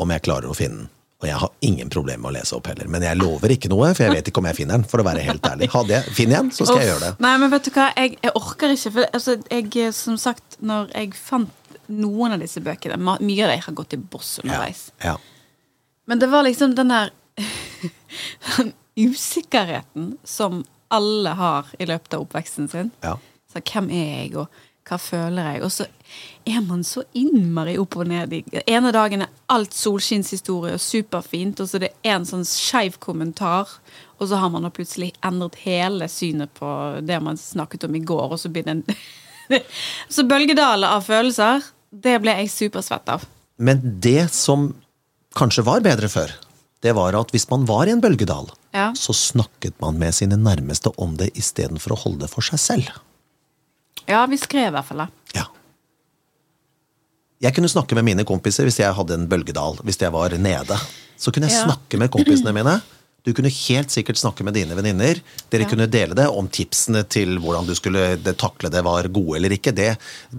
om 0.00 0.12
jeg 0.14 0.24
klarer 0.24 0.52
å 0.52 0.56
finne 0.56 0.84
den. 0.84 0.90
Og 1.22 1.28
jeg 1.28 1.38
har 1.38 1.50
ingen 1.62 1.90
problemer 1.92 2.18
med 2.24 2.32
å 2.32 2.34
lese 2.40 2.56
opp 2.56 2.66
heller. 2.66 2.88
Men 2.90 3.04
jeg 3.06 3.14
lover 3.20 3.52
ikke 3.54 3.68
noe, 3.70 3.92
for 3.94 4.08
jeg 4.08 4.16
vet 4.16 4.28
ikke 4.32 4.40
om 4.42 4.48
jeg 4.50 4.56
finner 4.58 4.80
den. 4.80 4.86
For 4.90 4.98
å 4.98 5.04
være 5.06 5.22
helt 5.22 5.44
ærlig. 5.46 5.68
Hadde 5.70 5.94
jeg, 5.94 6.14
Finner 6.16 6.34
jeg 6.34 6.42
den, 6.48 6.50
så 6.56 6.66
skal 6.66 6.80
jeg 6.82 6.88
gjøre 6.88 7.04
det. 7.04 7.10
Nei, 7.22 7.32
men 7.38 7.52
vet 7.52 7.68
du 7.68 7.70
hva, 7.76 7.84
jeg, 7.94 8.16
jeg 8.26 8.32
orker 8.40 8.74
ikke. 8.74 8.92
For 8.96 9.06
altså, 9.20 9.36
jeg, 9.52 9.92
som 9.94 10.16
sagt, 10.18 10.56
når 10.66 10.90
jeg 10.96 11.12
fant 11.14 11.78
noen 11.92 12.34
av 12.34 12.42
disse 12.42 12.62
bøkene 12.64 12.98
Mye 12.98 13.44
av 13.46 13.52
dem 13.52 13.62
har 13.68 13.74
gått 13.76 13.94
i 13.94 14.00
boss 14.00 14.36
Ja, 14.40 14.44
underveis. 14.48 14.82
ja. 15.02 15.14
Men 16.10 16.18
det 16.18 16.28
var 16.32 16.42
liksom 16.46 16.74
den 16.74 16.90
der 16.90 17.12
Den 18.56 18.72
usikkerheten 18.98 20.16
som 20.24 20.64
alle 20.92 21.32
har 21.38 21.72
i 21.78 21.88
løpet 21.88 22.16
av 22.16 22.26
oppveksten 22.26 22.68
sin. 22.72 22.92
ja. 23.04 23.16
Så 23.52 23.60
hvem 23.68 23.90
er 23.92 24.06
jeg, 24.08 24.36
og 24.40 24.48
hva 24.88 24.96
føler 24.98 25.48
jeg? 25.52 25.62
Og 25.66 25.72
så 25.74 25.86
er 26.48 26.62
man 26.64 26.82
så 26.86 27.04
innmari 27.18 27.74
opp 27.80 27.98
og 28.00 28.08
ned. 28.10 28.32
En 28.32 28.62
ene 28.64 28.92
dagen 28.94 29.24
er 29.26 29.32
alt 29.52 29.76
solskinnshistorie 29.76 30.78
og 30.78 30.82
superfint, 30.82 31.60
og 31.60 31.68
så 31.68 31.78
er 31.78 31.84
det 31.86 31.92
en 32.14 32.24
sånn 32.28 32.46
skeiv 32.48 32.96
kommentar, 33.02 33.70
og 34.18 34.30
så 34.30 34.40
har 34.40 34.52
man 34.54 34.66
da 34.66 34.72
plutselig 34.74 35.12
endret 35.24 35.60
hele 35.66 36.08
synet 36.10 36.54
på 36.56 36.70
det 37.04 37.20
man 37.22 37.36
snakket 37.36 37.84
om 37.88 37.98
i 37.98 38.04
går, 38.08 38.32
og 38.32 38.40
så 38.40 38.52
blir 38.52 38.66
det 38.66 38.78
en 38.78 38.86
Så 40.08 40.24
bølgedaler 40.24 40.94
av 40.96 41.04
følelser, 41.04 41.60
det 41.92 42.14
ble 42.22 42.32
jeg 42.38 42.52
supersvett 42.54 43.10
av. 43.12 43.26
Men 43.60 43.82
det 44.00 44.30
som 44.32 44.70
kanskje 45.36 45.64
var 45.66 45.84
bedre 45.84 46.08
før, 46.08 46.32
det 46.80 46.94
var 46.96 47.18
at 47.18 47.34
hvis 47.34 47.48
man 47.50 47.66
var 47.68 47.90
i 47.90 47.92
en 47.92 48.00
bølgedal, 48.00 48.48
Ja. 48.72 48.92
så 48.96 49.12
snakket 49.12 49.74
man 49.80 49.98
med 50.00 50.14
sine 50.16 50.36
nærmeste 50.40 50.92
om 50.96 51.16
det 51.20 51.30
istedenfor 51.36 51.92
å 51.92 51.98
holde 52.06 52.24
det 52.24 52.30
for 52.32 52.40
seg 52.46 52.58
selv. 52.62 52.90
Ja, 54.08 54.24
vi 54.26 54.38
skrev 54.40 54.70
i 54.70 54.74
hvert 54.76 54.88
fall 54.88 55.02
det. 55.04 55.08
Ja. 55.36 55.44
Jeg 57.42 57.54
kunne 57.56 57.68
snakke 57.70 57.96
med 57.98 58.06
mine 58.06 58.24
kompiser 58.28 58.64
hvis 58.68 58.78
jeg 58.80 58.94
hadde 58.94 59.16
en 59.18 59.28
bølgedal, 59.30 59.76
hvis 59.82 59.98
jeg 60.00 60.12
var 60.14 60.34
nede. 60.38 60.78
Så 61.18 61.32
kunne 61.34 61.48
jeg 61.50 61.58
Ja. 61.58 61.66
snakke 61.68 61.98
med 61.98 62.10
kompisene 62.10 62.52
mine. 62.54 62.80
Du 63.24 63.32
kunne 63.32 63.50
helt 63.50 63.90
sikkert 63.90 64.16
snakke 64.18 64.42
med 64.42 64.54
dine 64.54 64.74
venninner. 64.74 65.20
Dere 65.50 65.62
Ja. 65.62 65.68
kunne 65.68 65.86
dele 65.90 66.14
det 66.14 66.26
om 66.28 66.48
tipsene 66.48 67.04
til 67.08 67.38
hvordan 67.38 67.66
du 67.66 67.74
skulle 67.74 68.16
takle 68.34 68.68
det 68.70 68.82
var 68.82 69.04
gode 69.08 69.36
eller 69.36 69.50
ikke. 69.50 69.72
Det, 69.74 69.96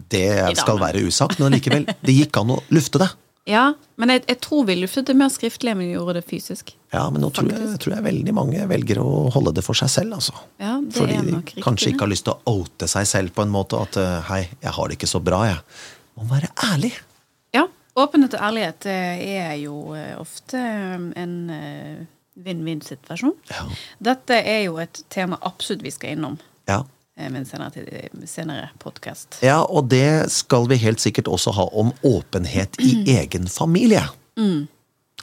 det 0.10 0.58
skal 0.58 0.80
være 0.80 1.06
usagt, 1.08 1.40
men 1.40 1.54
likevel, 1.54 1.86
det 2.04 2.16
gikk 2.18 2.38
an 2.42 2.50
å 2.58 2.64
lufte 2.72 3.00
det. 3.00 3.10
Ja, 3.50 3.74
men 4.00 4.14
jeg, 4.14 4.24
jeg 4.30 4.40
tror 4.40 4.64
vi 4.70 4.78
luftet 4.80 5.10
det 5.10 5.16
mer 5.20 5.32
skriftlig 5.32 5.74
enn 5.74 5.82
vi 5.82 5.90
gjorde 5.92 6.16
det 6.22 6.24
fysisk. 6.30 6.72
Ja, 6.94 7.04
men 7.12 7.26
nå 7.26 7.30
tror 7.36 7.50
jeg, 7.52 7.74
tror 7.84 7.98
jeg 7.98 8.06
veldig 8.06 8.36
mange 8.38 8.68
velger 8.70 9.02
å 9.02 9.08
holde 9.34 9.52
det 9.58 9.66
for 9.66 9.76
seg 9.76 9.92
selv, 9.92 10.16
altså. 10.20 10.36
Ja, 10.62 10.78
det 10.80 10.96
Fordi 10.96 11.18
er 11.18 11.28
nok 11.28 11.52
riktig. 11.52 11.64
kanskje 11.66 11.92
ikke 11.92 12.06
har 12.06 12.14
lyst 12.14 12.28
til 12.30 12.38
å 12.38 12.56
oute 12.62 12.88
seg 12.88 13.10
selv 13.10 13.34
på 13.36 13.44
en 13.44 13.52
måte. 13.52 13.82
At 13.84 14.00
eh, 14.00 14.20
hei, 14.30 14.42
jeg 14.64 14.76
har 14.78 14.88
det 14.88 14.96
ikke 15.00 15.12
så 15.12 15.20
bra, 15.24 15.42
jeg. 15.50 15.60
Må 16.16 16.30
være 16.32 16.54
ærlig. 16.70 16.94
Ja. 17.56 17.68
Åpenhet 18.00 18.38
og 18.38 18.46
ærlighet 18.48 18.88
eh, 18.90 19.26
er 19.44 19.58
jo 19.60 19.76
eh, 19.98 20.14
ofte 20.22 20.62
en 20.64 21.36
vinn-vinn-situasjon. 22.34 23.36
Ja. 23.52 23.68
Dette 24.12 24.40
er 24.40 24.64
jo 24.70 24.80
et 24.82 25.04
tema 25.14 25.38
absolutt 25.44 25.84
vi 25.86 25.92
skal 25.94 26.16
innom 26.16 26.40
Ja. 26.70 26.80
Eh, 27.18 27.30
en 27.30 27.46
senere, 27.46 28.10
senere 28.30 28.70
podkast. 28.84 29.40
Ja, 29.46 29.62
og 29.64 29.90
det 29.94 30.32
skal 30.34 30.68
vi 30.72 30.80
helt 30.84 31.04
sikkert 31.04 31.32
også 31.32 31.54
ha 31.58 31.68
om 31.72 31.94
åpenhet 32.04 32.80
i 32.84 33.04
egen 33.18 33.48
familie. 33.52 34.06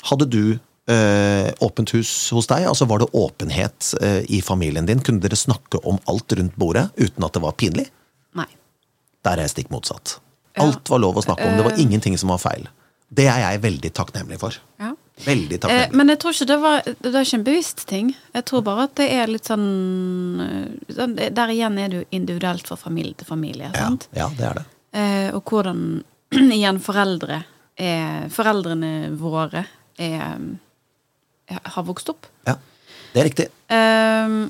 Hadde 0.01 0.27
du 0.31 0.43
eh, 0.91 1.51
åpent 1.61 1.93
hus 1.97 2.13
hos 2.35 2.49
deg? 2.51 2.67
Altså 2.71 2.87
Var 2.91 3.03
det 3.03 3.11
åpenhet 3.13 3.95
eh, 4.01 4.23
i 4.33 4.41
familien 4.43 4.89
din? 4.89 5.03
Kunne 5.05 5.23
dere 5.23 5.39
snakke 5.39 5.83
om 5.85 6.01
alt 6.11 6.33
rundt 6.39 6.57
bordet 6.57 6.89
uten 6.97 7.27
at 7.27 7.37
det 7.37 7.45
var 7.45 7.57
pinlig? 7.61 7.89
Nei. 8.39 8.49
Der 9.27 9.39
er 9.39 9.49
jeg 9.49 9.57
stikk 9.57 9.73
motsatt. 9.75 10.19
Alt 10.61 10.91
var 10.91 11.03
lov 11.03 11.19
å 11.21 11.25
snakke 11.25 11.47
om. 11.47 11.59
Det 11.59 11.67
var 11.69 11.79
ingenting 11.81 12.17
som 12.19 12.33
var 12.33 12.41
feil. 12.43 12.67
Det 13.11 13.27
er 13.31 13.43
jeg 13.43 13.63
veldig 13.63 13.91
takknemlig 13.95 14.39
for. 14.43 14.57
Ja. 14.81 14.95
Veldig 15.25 15.59
Eh, 15.69 15.89
men 15.93 16.09
jeg 16.09 16.19
tror 16.23 16.33
ikke 16.33 16.47
det 16.49 16.57
var 16.63 16.83
Det 16.87 17.11
er 17.15 17.25
ikke 17.27 17.39
en 17.39 17.45
bevisst 17.45 17.83
ting. 17.87 18.15
Jeg 18.35 18.45
tror 18.49 18.63
bare 18.65 18.85
at 18.89 18.95
det 18.97 19.09
er 19.13 19.27
litt 19.29 19.45
sånn 19.45 20.41
eh, 20.41 20.95
sånn- 20.95 21.17
Der 21.35 21.49
igjen 21.53 21.79
er 21.79 21.89
det 21.89 21.99
jo 22.01 22.05
individuelt 22.17 22.67
fra 22.67 22.77
familie 22.77 23.15
til 23.15 23.27
familie. 23.27 23.71
ja, 23.75 23.91
ja, 24.17 24.29
det 24.39 24.47
er 24.51 24.55
det. 24.55 24.65
Eh, 24.93 25.35
og 25.37 25.45
hvordan 25.45 26.03
igjen 26.59 26.81
foreldre 26.81 27.43
er 27.81 28.29
Foreldrene 28.29 29.11
våre 29.17 29.65
er, 29.99 30.39
er, 31.49 31.61
har 31.65 31.83
vokst 31.85 32.09
opp. 32.13 32.27
Ja. 32.47 32.57
Det 33.13 33.21
er 33.21 33.25
riktig. 33.29 33.47
Eh, 33.69 34.49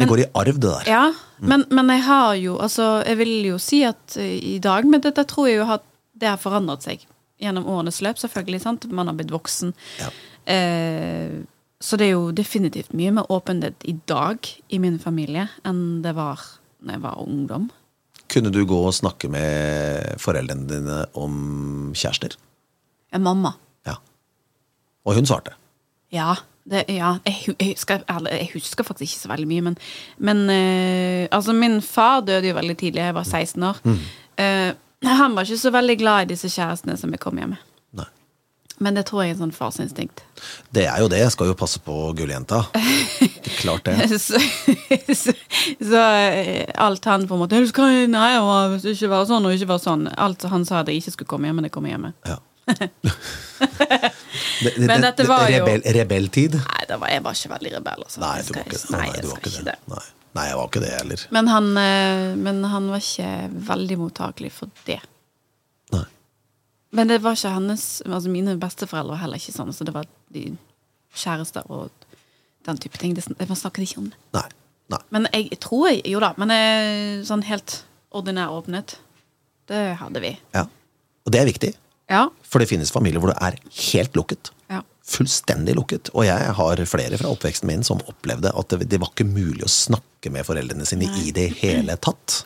Det 0.00 0.06
går 0.08 0.20
i 0.20 0.26
arv, 0.34 0.58
det 0.58 0.70
der. 0.70 0.86
ja, 0.88 1.12
men, 1.38 1.64
men 1.70 1.88
jeg 1.92 2.02
har 2.06 2.34
jo 2.40 2.58
Altså, 2.58 3.02
jeg 3.06 3.16
vil 3.18 3.32
jo 3.50 3.58
si 3.58 3.82
at 3.84 4.16
eh, 4.16 4.38
i 4.54 4.58
dag 4.58 4.84
Men 4.88 5.00
dette 5.00 5.24
tror 5.28 5.48
jeg 5.48 5.58
jo 5.58 5.66
at 5.74 5.82
det 6.20 6.28
har 6.28 6.38
forandret 6.40 6.82
seg 6.84 7.02
gjennom 7.40 7.68
årenes 7.70 8.00
løp, 8.04 8.20
selvfølgelig. 8.20 8.60
sant? 8.62 8.86
Man 8.92 9.10
har 9.10 9.16
blitt 9.18 9.32
voksen. 9.34 9.74
Ja. 10.00 10.10
Eh, 10.52 11.40
så 11.80 11.96
det 11.96 12.10
er 12.10 12.16
jo 12.16 12.32
definitivt 12.36 12.92
mye 12.96 13.12
mer 13.16 13.30
åpenhet 13.32 13.86
i 13.88 13.94
dag 14.08 14.44
i 14.68 14.80
min 14.82 14.98
familie 15.00 15.46
enn 15.64 16.02
det 16.04 16.12
var 16.18 16.42
når 16.84 16.96
jeg 16.96 17.02
var 17.06 17.22
ungdom. 17.22 17.70
Kunne 18.30 18.52
du 18.54 18.60
gå 18.68 18.76
og 18.86 18.94
snakke 18.94 19.30
med 19.32 20.20
foreldrene 20.22 20.68
dine 20.68 21.00
om 21.18 21.90
kjærester? 21.96 22.36
En 23.16 23.24
mamma. 23.24 23.54
Ja. 23.88 23.96
Og 25.08 25.16
hun 25.18 25.26
svarte. 25.26 25.56
Ja. 26.14 26.36
Det, 26.70 26.84
ja 26.92 27.14
jeg, 27.24 27.54
jeg, 27.56 27.72
husker, 27.72 28.04
jeg 28.06 28.50
husker 28.52 28.84
faktisk 28.86 29.08
ikke 29.08 29.22
så 29.22 29.30
veldig 29.32 29.48
mye, 29.48 29.64
men, 29.70 29.76
men 30.18 30.42
eh, 30.52 31.24
Altså, 31.32 31.54
min 31.56 31.80
far 31.82 32.20
døde 32.20 32.52
jo 32.52 32.58
veldig 32.58 32.76
tidlig, 32.76 33.02
jeg 33.02 33.16
var 33.16 33.24
16 33.24 33.66
år. 33.70 33.80
Eh, 34.36 34.70
han 35.06 35.34
var 35.36 35.48
ikke 35.48 35.60
så 35.62 35.72
veldig 35.74 35.96
glad 36.00 36.22
i 36.26 36.32
disse 36.34 36.50
kjærestene 36.52 36.96
som 37.00 37.12
jeg 37.14 37.20
kom 37.22 37.38
hjem 37.40 37.54
med. 37.54 37.62
Nei. 37.96 38.06
Men 38.80 38.96
det 38.96 39.06
tror 39.08 39.22
jeg 39.24 39.32
er 39.32 39.36
en 39.38 39.42
sånn 39.46 39.54
farsinstinkt. 39.56 40.22
Det 40.72 40.86
er 40.88 41.00
jo 41.02 41.08
det. 41.12 41.20
Jeg 41.22 41.32
skal 41.34 41.50
jo 41.50 41.56
passe 41.58 41.80
på 41.84 41.96
gulljenta. 42.16 42.62
Klart 43.60 43.88
det. 43.88 43.96
så, 44.26 44.40
så, 45.16 45.34
så 45.80 46.04
eh, 46.04 46.68
alt 46.80 47.08
han 47.10 47.26
på 47.28 47.36
en 47.36 47.44
måte 47.44 47.60
skal, 47.68 48.06
Nei, 48.12 48.28
jeg 48.36 48.44
må 48.44 48.92
ikke 48.94 49.12
være 49.14 49.30
sånn 49.32 49.48
og 49.48 49.56
ikke 49.56 49.72
være 49.72 49.84
sånn. 49.86 50.06
Alt 50.16 50.48
han 50.52 50.68
sa 50.68 50.84
jeg 50.84 51.00
ikke 51.02 51.16
skulle 51.16 51.32
komme 51.34 51.50
hjem, 51.50 51.60
men 51.60 51.68
det 51.68 51.74
kom 51.76 51.88
hjem 51.88 52.08
med. 52.10 52.16
Ja. 52.28 52.38
Det, 54.60 54.74
det, 54.76 54.86
Men 54.86 55.00
dette 55.02 55.24
var 55.24 55.48
jo- 55.50 55.64
Rebelltid? 55.96 56.54
Nei, 56.60 56.96
var 57.00 57.08
jeg 57.10 57.22
var 57.24 57.36
ikke 57.36 57.50
veldig 57.54 57.70
rebell. 57.78 58.02
Altså. 58.04 58.20
Nei, 58.20 58.34
du 58.44 58.50
var 58.52 58.66
ikke 58.66 58.76
det. 58.76 58.90
Nei, 58.92 59.06
Nei, 59.08 59.20
du 59.20 59.28
var 59.30 59.40
ikke 59.40 59.64
det. 59.66 59.74
Nei. 59.90 60.02
Nei, 60.36 60.46
jeg 60.46 60.58
var 60.60 60.68
ikke 60.70 60.82
det 60.84 60.92
heller. 60.94 61.24
Men 61.34 61.50
han, 61.50 61.70
eh, 61.80 62.36
men 62.38 62.62
han 62.70 62.88
var 62.92 63.02
ikke 63.02 63.30
veldig 63.70 63.98
mottakelig 63.98 64.52
for 64.54 64.70
det. 64.86 65.00
Nei. 65.94 66.04
Men 66.94 67.10
det 67.10 67.20
var 67.24 67.38
ikke 67.38 67.54
hennes 67.54 67.86
altså 68.06 68.30
Mine 68.30 68.54
besteforeldre 68.60 69.16
var 69.16 69.24
heller 69.24 69.42
ikke 69.42 69.56
sånn. 69.56 69.74
Så 69.74 69.86
det 69.86 69.94
var 69.96 70.06
de 70.34 70.46
kjærester 71.14 71.66
og 71.70 71.90
den 72.68 72.78
type 72.78 72.98
ting. 73.00 73.14
Det, 73.18 73.26
man 73.40 73.58
snakket 73.58 73.88
ikke 73.88 74.02
om 74.04 74.10
det. 74.12 74.20
Nei. 74.38 74.46
Nei. 74.90 75.02
Men 75.14 75.28
jeg 75.30 75.58
tror 75.62 75.86
jeg 75.86 76.00
Jo 76.10 76.18
da, 76.22 76.32
men 76.40 76.50
sånn 77.26 77.44
helt 77.46 77.84
ordinær 78.10 78.50
åpenhet, 78.56 78.96
det 79.70 79.82
hadde 80.00 80.22
vi. 80.22 80.32
Ja. 80.54 80.64
Og 81.26 81.34
det 81.34 81.40
er 81.40 81.46
viktig. 81.46 81.70
Ja. 82.10 82.24
For 82.42 82.62
det 82.62 82.70
finnes 82.70 82.90
familier 82.90 83.22
hvor 83.22 83.30
det 83.30 83.38
er 83.38 83.58
helt 83.92 84.18
lukket. 84.18 84.50
Fullstendig 85.10 85.74
lukket. 85.74 86.12
Og 86.14 86.26
jeg 86.28 86.52
har 86.56 86.82
flere 86.86 87.18
fra 87.18 87.30
oppveksten 87.32 87.66
min 87.70 87.82
som 87.86 88.02
opplevde 88.10 88.52
at 88.54 88.74
det, 88.74 88.86
det 88.92 89.00
var 89.02 89.10
ikke 89.10 89.26
mulig 89.26 89.64
å 89.66 89.72
snakke 89.72 90.30
med 90.30 90.46
foreldrene 90.46 90.86
sine 90.86 91.08
i 91.24 91.32
det 91.34 91.48
hele 91.62 91.96
tatt. 91.98 92.44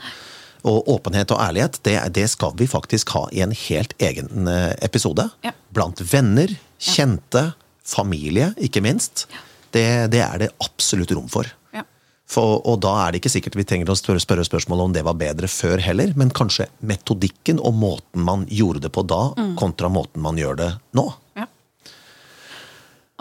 Og 0.64 0.88
åpenhet 0.88 1.32
og 1.34 1.42
ærlighet, 1.44 1.76
det, 1.84 1.98
det 2.16 2.24
skal 2.32 2.54
vi 2.56 2.68
faktisk 2.70 3.12
ha 3.12 3.26
i 3.36 3.42
en 3.44 3.52
helt 3.66 3.92
egen 4.00 4.48
eh, 4.48 4.70
episode. 4.86 5.26
Ja. 5.44 5.52
Blant 5.76 6.00
venner, 6.08 6.54
kjente, 6.80 7.50
familie, 7.84 8.54
ikke 8.64 8.80
minst. 8.84 9.26
Det, 9.74 9.84
det 10.14 10.22
er 10.24 10.40
det 10.40 10.54
absolutt 10.64 11.12
rom 11.12 11.28
for. 11.28 11.50
ja. 11.74 11.84
For, 12.30 12.62
og 12.64 12.78
da 12.80 12.94
er 13.02 13.12
det 13.12 13.20
ikke 13.20 13.34
sikkert 13.34 13.58
vi 13.60 13.66
trenger 13.68 13.92
å 13.92 13.98
spørre, 13.98 14.22
spørre 14.22 14.46
spørsmål 14.48 14.86
om 14.86 14.94
det 14.96 15.02
var 15.04 15.18
bedre 15.20 15.50
før 15.52 15.82
heller, 15.84 16.14
men 16.16 16.32
kanskje 16.34 16.70
metodikken 16.80 17.60
og 17.60 17.76
måten 17.76 18.24
man 18.24 18.46
gjorde 18.48 18.86
det 18.86 18.92
på 18.96 19.04
da, 19.04 19.34
kontra 19.60 19.90
måten 19.92 20.24
man 20.24 20.40
gjør 20.40 20.56
det 20.62 20.70
nå. 20.96 21.04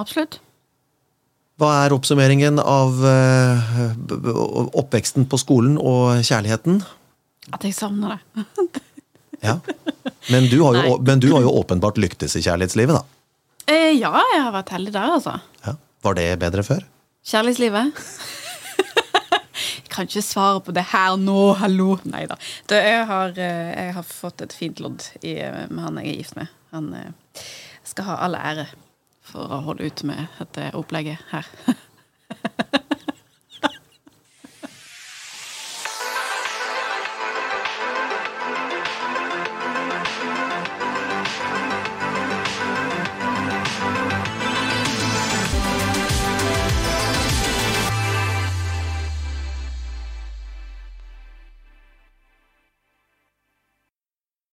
Absolutt. 0.01 0.39
Hva 1.61 1.69
er 1.83 1.93
oppsummeringen 1.93 2.57
av 2.59 3.03
eh, 3.05 3.73
oppveksten 4.73 5.27
på 5.29 5.37
skolen 5.37 5.75
og 5.77 6.23
kjærligheten? 6.25 6.81
At 7.53 7.65
jeg 7.67 7.75
savner 7.77 8.15
det. 8.15 8.43
Ja. 9.43 9.57
Men, 10.31 10.45
du 10.47 10.61
har 10.63 10.77
jo, 10.79 10.95
men 11.03 11.19
du 11.19 11.27
har 11.33 11.43
jo 11.43 11.51
åpenbart 11.59 11.97
lyktes 11.99 12.37
i 12.39 12.41
kjærlighetslivet, 12.45 12.95
da. 12.95 13.03
Eh, 13.67 13.91
ja, 13.99 14.13
jeg 14.33 14.39
har 14.39 14.53
vært 14.55 14.71
heldig 14.71 14.93
der, 14.95 15.15
altså. 15.17 15.33
Ja. 15.65 15.75
Var 16.07 16.15
det 16.15 16.27
bedre 16.39 16.63
før? 16.63 16.85
Kjærlighetslivet? 17.27 17.99
jeg 19.83 19.91
kan 19.91 20.07
ikke 20.07 20.23
svare 20.23 20.63
på 20.63 20.75
det 20.75 20.85
her 20.93 21.17
nå, 21.19 21.37
hallo. 21.59 21.97
Nei 22.07 22.23
da. 22.31 22.39
Jeg, 22.71 23.03
har, 23.11 23.35
eh, 23.35 23.73
jeg 23.75 23.97
har 23.99 24.07
fått 24.07 24.45
et 24.47 24.55
fint 24.55 24.79
lodd 24.83 25.05
i, 25.21 25.35
eh, 25.35 25.67
med 25.69 25.83
han 25.85 25.99
jeg 26.01 26.13
er 26.13 26.17
gift 26.23 26.39
med. 26.39 26.55
Han 26.73 26.89
skal 27.83 28.07
ha 28.07 28.17
all 28.25 28.39
ære 28.39 28.69
for 29.33 29.49
å 29.49 29.63
holde 29.65 29.89
ut 29.89 30.05
med 30.07 30.29
dette 30.39 30.69
opplegget 30.77 31.21
her. 31.33 31.49